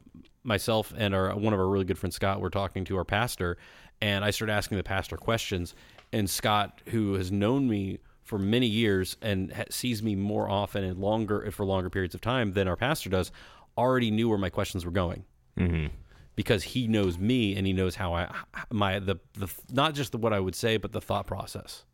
[0.43, 3.59] myself and our one of our really good friends Scott were talking to our pastor,
[4.01, 5.75] and I started asking the pastor questions,
[6.13, 10.85] and Scott, who has known me for many years and ha- sees me more often
[10.85, 13.31] and longer for longer periods of time than our pastor does,
[13.77, 15.25] already knew where my questions were going
[15.59, 15.89] Mm-hmm.
[16.37, 18.33] because he knows me and he knows how I
[18.71, 21.85] my the the not just the what I would say but the thought process.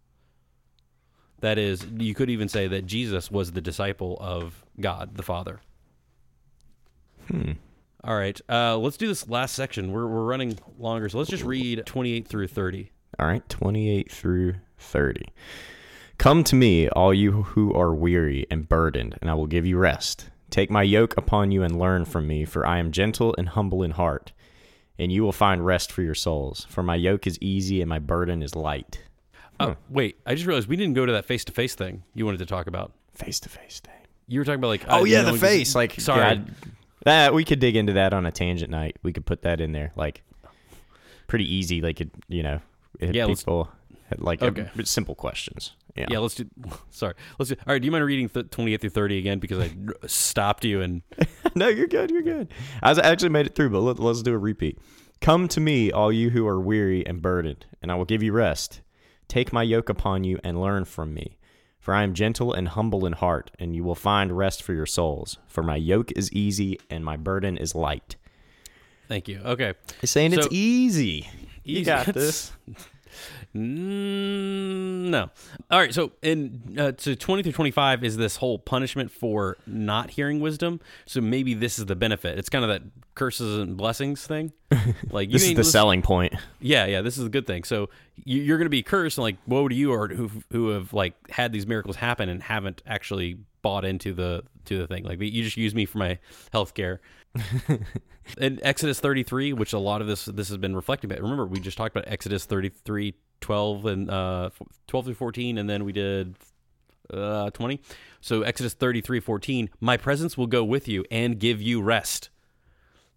[1.41, 5.61] That is, you could even say that Jesus was the disciple of God the Father.
[7.29, 7.53] Hmm.
[8.05, 9.91] All right, uh, let's do this last section.
[9.93, 12.93] We're we're running longer, so let's just read twenty eight through thirty.
[13.19, 15.27] All right, 28 through 30.
[16.19, 19.79] Come to me, all you who are weary and burdened, and I will give you
[19.79, 20.29] rest.
[20.51, 23.83] Take my yoke upon you and learn from me, for I am gentle and humble
[23.83, 24.33] in heart,
[24.99, 26.67] and you will find rest for your souls.
[26.69, 29.03] For my yoke is easy and my burden is light.
[29.59, 32.27] Oh, wait, I just realized we didn't go to that face to face thing you
[32.27, 32.93] wanted to talk about.
[33.15, 33.95] Face to face thing.
[34.29, 35.75] You were talking about like Oh uh, yeah, the face.
[35.75, 36.45] Like sorry, yeah,
[37.07, 38.97] that we could dig into that on a tangent night.
[39.03, 40.23] We could put that in there, like
[41.27, 41.81] pretty easy.
[41.81, 42.61] Like it, you know,
[43.01, 43.71] it- Yeah, people
[44.19, 44.69] like Okay.
[44.79, 45.73] uh, simple questions.
[45.97, 46.07] Yeah.
[46.11, 46.45] Yeah, let's do.
[46.91, 47.57] Sorry, let's do.
[47.67, 49.71] All right, do you mind reading th- 28 through 30 again because I
[50.07, 51.03] stopped you and
[51.55, 52.11] no, you're good.
[52.11, 52.53] You're good.
[52.83, 54.79] I was- I actually made it through, but let, let's do a repeat.
[55.21, 58.33] Come to me, all you who are weary and burdened, and I will give you
[58.33, 58.83] rest.
[59.29, 61.39] Take my yoke upon you and learn from me.
[61.87, 64.87] For I am gentle and humble in heart, and you will find rest for your
[64.87, 65.39] souls.
[65.47, 68.17] For my yoke is easy and my burden is light.
[69.07, 69.39] thank you.
[69.45, 71.29] Okay, It's saying So- it's easy.
[71.63, 72.51] You got this.
[73.57, 75.31] Mm, no.
[75.71, 75.93] All right.
[75.95, 80.41] So in uh, so twenty through twenty five is this whole punishment for not hearing
[80.41, 80.81] wisdom.
[81.07, 82.39] So maybe this is the benefit.
[82.39, 82.83] It's kind of that
[83.15, 84.53] curses and blessings thing.
[85.11, 86.35] Like you This is the listen- selling point.
[86.61, 87.01] Yeah, yeah.
[87.01, 87.65] This is a good thing.
[87.65, 87.89] So
[88.25, 90.93] you, you're going to be cursed, and like woe to you, or who who have
[90.93, 95.05] like had these miracles happen and haven't actually bought into the to the thing.
[95.05, 96.19] Like you just use me for my
[96.53, 97.01] health care.
[98.39, 101.23] in Exodus 33, which a lot of this this has been reflecting about.
[101.23, 104.51] Remember, we just talked about Exodus 33, 12 and uh,
[104.87, 106.37] 12 through 14, and then we did
[107.13, 107.81] uh, 20.
[108.21, 112.31] So Exodus 33, 14, my presence will go with you and give you rest.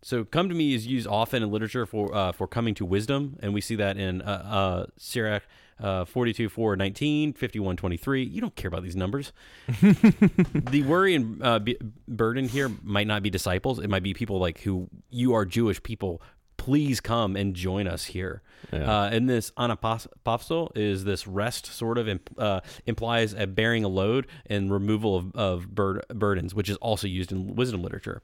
[0.02, 3.38] So come to me is used often in literature for uh, for coming to wisdom,
[3.42, 5.44] and we see that in uh, uh, Sirach
[5.80, 8.24] uh, 42, 4, 19, 51, 23.
[8.24, 9.32] You don't care about these numbers.
[9.82, 11.78] the worry and uh, b-
[12.08, 13.80] burden here might not be disciples.
[13.80, 16.22] It might be people like who you are Jewish people.
[16.58, 18.42] Please come and join us here.
[18.74, 19.04] Yeah.
[19.04, 23.88] Uh, and this anapauso is this rest sort of imp- uh, implies a bearing a
[23.88, 28.22] load and removal of, of bur- burdens, which is also used in wisdom literature.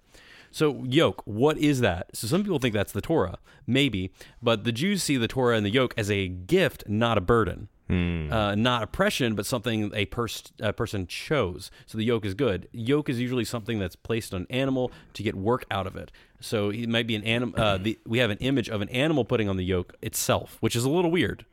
[0.56, 2.16] So yoke, what is that?
[2.16, 5.66] So some people think that's the Torah, maybe, but the Jews see the Torah and
[5.66, 10.53] the yoke as a gift, not a burden, uh, not oppression, but something a, pers-
[10.62, 11.72] a person chose.
[11.86, 12.70] So the yoke is good.
[12.72, 16.10] Yoke is usually something that's placed on an animal to get work out of it.
[16.39, 17.53] So it might be an animal.
[17.62, 17.78] Uh,
[18.08, 20.89] we have an image of an animal putting on the yoke itself, which is a
[20.89, 21.45] little weird.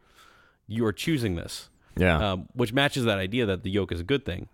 [0.68, 2.34] You are choosing this Yeah.
[2.34, 4.48] um, which matches that idea that the yoke is a good thing.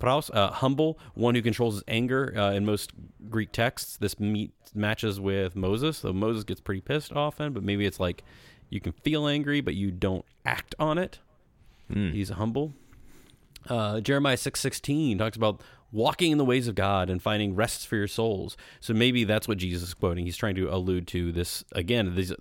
[0.00, 2.90] Praus, uh, humble, one who controls his anger uh, in most
[3.28, 3.96] Greek texts.
[3.98, 5.98] This meet, matches with Moses.
[5.98, 8.24] So Moses gets pretty pissed often, but maybe it's like
[8.68, 11.20] you can feel angry, but you don't act on it.
[12.12, 12.72] He's humble.
[13.68, 15.60] Uh, Jeremiah six sixteen talks about
[15.92, 18.56] walking in the ways of God and finding rests for your souls.
[18.78, 20.24] So maybe that's what Jesus is quoting.
[20.24, 22.14] He's trying to allude to this again.
[22.14, 22.32] These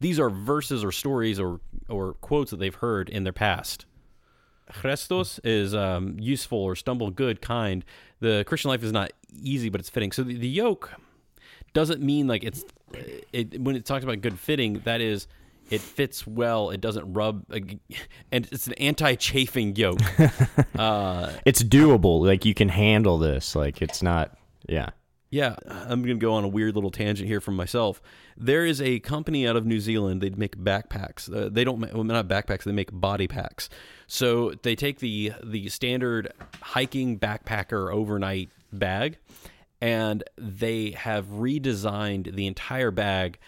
[0.00, 3.86] these are verses or stories or or quotes that they've heard in their past.
[4.72, 7.84] Chrestos is um, useful or stumble, good, kind.
[8.20, 10.12] The Christian life is not easy, but it's fitting.
[10.12, 10.92] So the, the yoke
[11.72, 12.64] doesn't mean like it's
[13.32, 14.80] it when it talks about good fitting.
[14.84, 15.26] That is,
[15.70, 16.70] it fits well.
[16.70, 17.78] It doesn't rub, and
[18.32, 20.00] it's an anti-chafing yoke.
[20.78, 22.24] uh, it's doable.
[22.24, 23.54] Like you can handle this.
[23.54, 24.36] Like it's not.
[24.68, 24.90] Yeah.
[25.28, 28.00] Yeah, I'm going to go on a weird little tangent here from myself.
[28.36, 30.20] There is a company out of New Zealand.
[30.20, 31.30] They make backpacks.
[31.30, 32.62] Uh, they don't, well, not backpacks.
[32.62, 33.68] They make body packs.
[34.06, 36.32] So they take the the standard
[36.62, 39.18] hiking backpacker overnight bag,
[39.80, 43.38] and they have redesigned the entire bag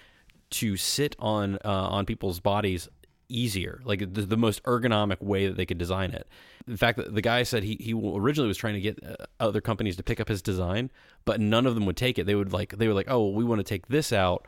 [0.50, 2.88] to sit on uh, on people's bodies
[3.28, 6.26] easier, like the, the most ergonomic way that they could design it.
[6.66, 9.96] In fact, the, guy said he he originally was trying to get uh, other companies
[9.96, 10.90] to pick up his design,
[11.24, 12.26] but none of them would take it.
[12.26, 14.46] They would like they were like, oh, well, we want to take this out,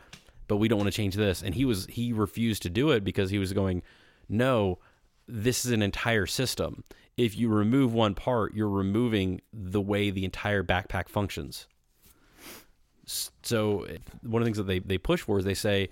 [0.49, 3.05] but we don't want to change this, and he was he refused to do it
[3.05, 3.83] because he was going,
[4.29, 4.79] no,
[5.31, 6.85] this is an entire system.
[7.17, 11.67] If you remove one part, you're removing the way the entire backpack functions.
[13.43, 13.87] So
[14.23, 15.89] one of the things that they, they push for is they say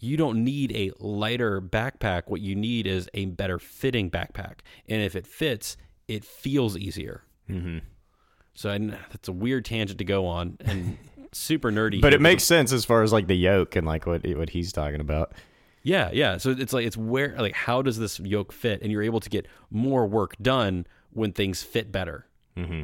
[0.00, 2.22] you don't need a lighter backpack.
[2.26, 5.76] What you need is a better fitting backpack, and if it fits,
[6.08, 7.24] it feels easier.
[7.48, 7.78] Mm-hmm.
[8.54, 10.96] So I, that's a weird tangent to go on and
[11.32, 12.00] super nerdy.
[12.00, 14.50] But here, it makes sense as far as like the yoke and like what what
[14.50, 15.32] he's talking about.
[15.82, 16.36] Yeah, yeah.
[16.36, 19.30] So it's like it's where like how does this yoke fit, and you're able to
[19.30, 22.26] get more work done when things fit better.
[22.56, 22.82] Mm-hmm.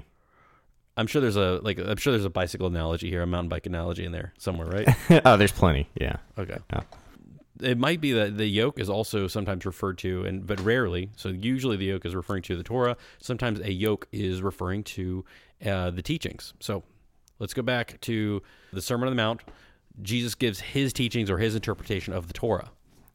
[0.97, 3.67] I'm sure there's a like I'm sure there's a bicycle analogy here, a mountain bike
[3.67, 5.23] analogy in there somewhere, right?
[5.25, 5.89] oh, there's plenty.
[5.95, 6.17] Yeah.
[6.37, 6.59] Okay.
[6.73, 6.81] Yeah.
[7.61, 11.11] It might be that the yoke is also sometimes referred to, and but rarely.
[11.17, 12.97] So usually the yoke is referring to the Torah.
[13.21, 15.25] Sometimes a yoke is referring to
[15.65, 16.55] uh, the teachings.
[16.59, 16.83] So
[17.39, 18.43] let's go back to
[18.73, 19.43] the Sermon on the Mount.
[20.03, 22.71] Jesus gives his teachings or his interpretation of the Torah.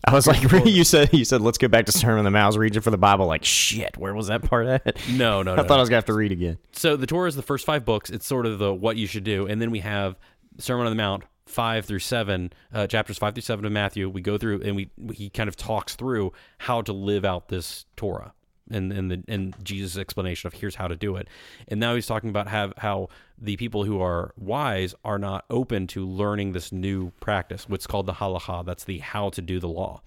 [0.06, 2.44] I was like, you said you said let's go back to Sermon on the Mount.
[2.44, 3.26] I was reading for the Bible.
[3.26, 4.98] Like shit, where was that part at?
[5.10, 5.64] No, no, I no.
[5.64, 6.58] thought I was gonna have to read again.
[6.72, 8.10] so the Torah is the first five books.
[8.10, 10.18] It's sort of the what you should do, and then we have
[10.58, 14.10] Sermon on the Mount five through seven, uh, chapters five through seven of Matthew.
[14.10, 17.86] We go through and we he kind of talks through how to live out this
[17.96, 18.34] Torah
[18.72, 21.28] and and the and Jesus' explanation of here's how to do it.
[21.68, 23.10] And now he's talking about have how
[23.44, 28.06] the people who are wise are not open to learning this new practice, what's called
[28.06, 28.66] the halacha.
[28.66, 30.02] That's the how to do the law.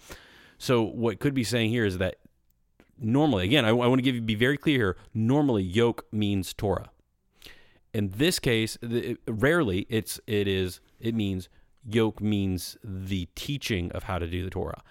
[0.59, 2.17] So what could be saying here is that
[2.99, 4.97] normally, again, I, I want to give you be very clear here.
[5.13, 6.91] Normally, yoke means Torah.
[7.93, 11.51] In this case, it- rarely it's it is it means
[11.89, 14.83] yoke means the teaching of how to do the Torah.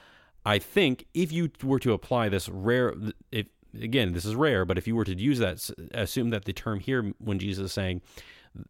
[0.45, 2.93] I think if you were to apply this rare,
[3.31, 3.47] if
[3.81, 6.79] again this is rare, but if you were to use that, assume that the term
[6.79, 8.01] here when Jesus is saying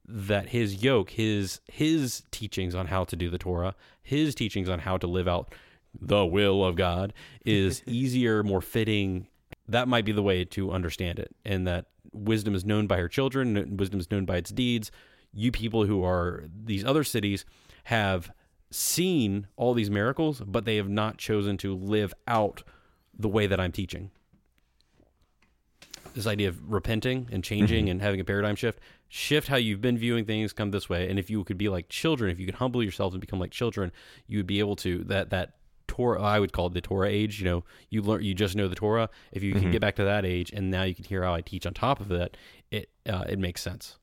[0.08, 4.80] that his yoke, his his teachings on how to do the Torah, his teachings on
[4.80, 5.54] how to live out
[6.00, 7.14] the will of God
[7.46, 9.28] is easier, more fitting.
[9.68, 13.10] That might be the way to understand it, and that wisdom is known by her
[13.10, 14.92] children, wisdom is known by its deeds.
[15.34, 17.46] You people who are these other cities
[17.86, 18.32] have
[18.72, 22.64] seen all these miracles, but they have not chosen to live out
[23.18, 24.12] the way that I'm teaching
[26.16, 27.92] this idea of repenting and changing mm-hmm.
[27.92, 28.80] and having a paradigm shift
[29.10, 31.88] shift how you've been viewing things come this way and if you could be like
[31.90, 33.92] children if you could humble yourselves and become like children
[34.28, 35.56] you would be able to that that
[35.88, 38.68] torah i would call it the torah age you know you learn you just know
[38.68, 41.24] the torah if you can get back to that age and now you can hear
[41.24, 42.36] how i teach on top of that
[42.72, 43.98] it uh, it makes sense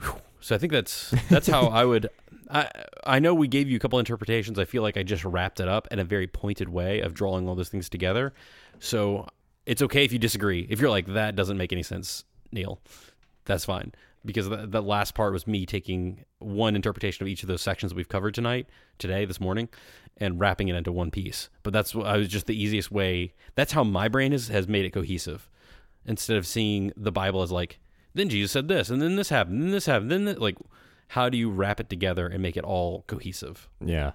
[0.00, 0.16] Whew.
[0.40, 2.10] so i think that's that's how i would
[2.50, 2.70] I,
[3.04, 4.58] I know we gave you a couple interpretations.
[4.58, 7.48] I feel like I just wrapped it up in a very pointed way of drawing
[7.48, 8.32] all those things together.
[8.78, 9.28] So
[9.66, 10.66] it's okay if you disagree.
[10.70, 12.80] If you're like that doesn't make any sense, Neil,
[13.48, 13.92] that's fine
[14.24, 17.94] because the, the last part was me taking one interpretation of each of those sections
[17.94, 18.68] we've covered tonight,
[18.98, 19.68] today, this morning,
[20.18, 21.48] and wrapping it into one piece.
[21.62, 23.32] But that's what I was just the easiest way.
[23.54, 25.48] That's how my brain has has made it cohesive.
[26.04, 27.78] Instead of seeing the Bible as like,
[28.14, 30.56] then Jesus said this, and then this happened, and then this happened, then this, like,
[31.08, 33.68] how do you wrap it together and make it all cohesive?
[33.84, 34.12] Yeah.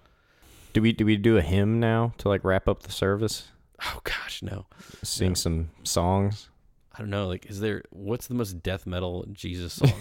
[0.73, 3.49] Do we do we do a hymn now to like wrap up the service?
[3.85, 4.65] Oh gosh, no.
[5.01, 6.49] Sing some songs.
[6.95, 7.27] I don't know.
[7.27, 9.91] Like, is there what's the most death metal Jesus song?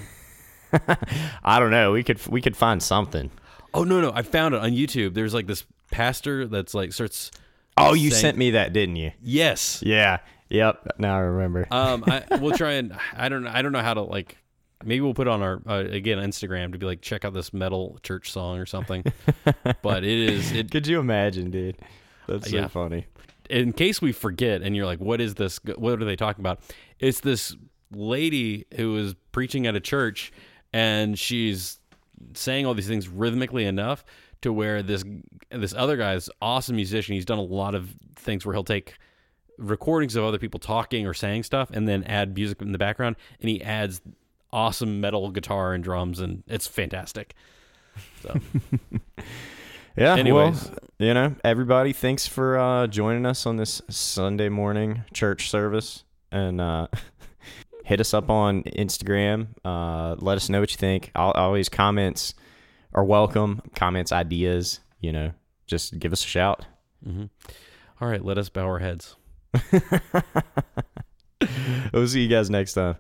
[1.45, 1.93] I don't know.
[1.93, 3.31] We could we could find something.
[3.75, 5.15] oh no, no, I found it on YouTube.
[5.15, 7.31] There's like this pastor that's like starts.
[7.77, 9.13] Oh, you saying- sent me that, didn't you?
[9.23, 9.83] Yes.
[9.85, 10.19] Yeah.
[10.51, 10.99] Yep.
[10.99, 11.67] Now I remember.
[11.71, 14.37] Um, I we'll try and I don't I don't know how to like.
[14.85, 17.99] Maybe we'll put on our uh, again Instagram to be like check out this metal
[18.03, 19.05] church song or something.
[19.83, 21.77] but it is it Could you imagine, dude?
[22.27, 22.67] That's so Yeah.
[22.69, 23.07] funny.
[23.51, 26.61] In case we forget and you're like what is this what are they talking about?
[26.99, 27.57] It's this
[27.91, 30.33] lady who is preaching at a church
[30.73, 31.79] and she's
[32.35, 34.05] saying all these things rhythmically enough
[34.43, 35.05] to where this
[35.51, 37.15] this other guy is awesome musician.
[37.15, 38.95] He's done a lot of things where he'll take
[39.59, 43.17] recordings of other people talking or saying stuff and then add music in the background
[43.41, 44.01] and he adds
[44.53, 47.35] awesome metal guitar and drums and it's fantastic.
[48.23, 48.41] So
[49.97, 50.17] Yeah.
[50.17, 50.71] Anyways.
[50.71, 56.05] well, you know, everybody, thanks for uh, joining us on this Sunday morning church service,
[56.31, 56.87] and uh,
[57.85, 59.49] hit us up on Instagram.
[59.65, 61.11] Uh, let us know what you think.
[61.15, 62.35] Al always comments
[62.95, 63.61] are welcome.
[63.75, 64.81] Comments, ideas.
[65.01, 65.33] You know,
[65.67, 66.65] just give us a shout.
[67.07, 67.29] mhm.
[68.01, 69.17] all right let us bow our heads
[71.93, 72.97] we'll see you guys next time.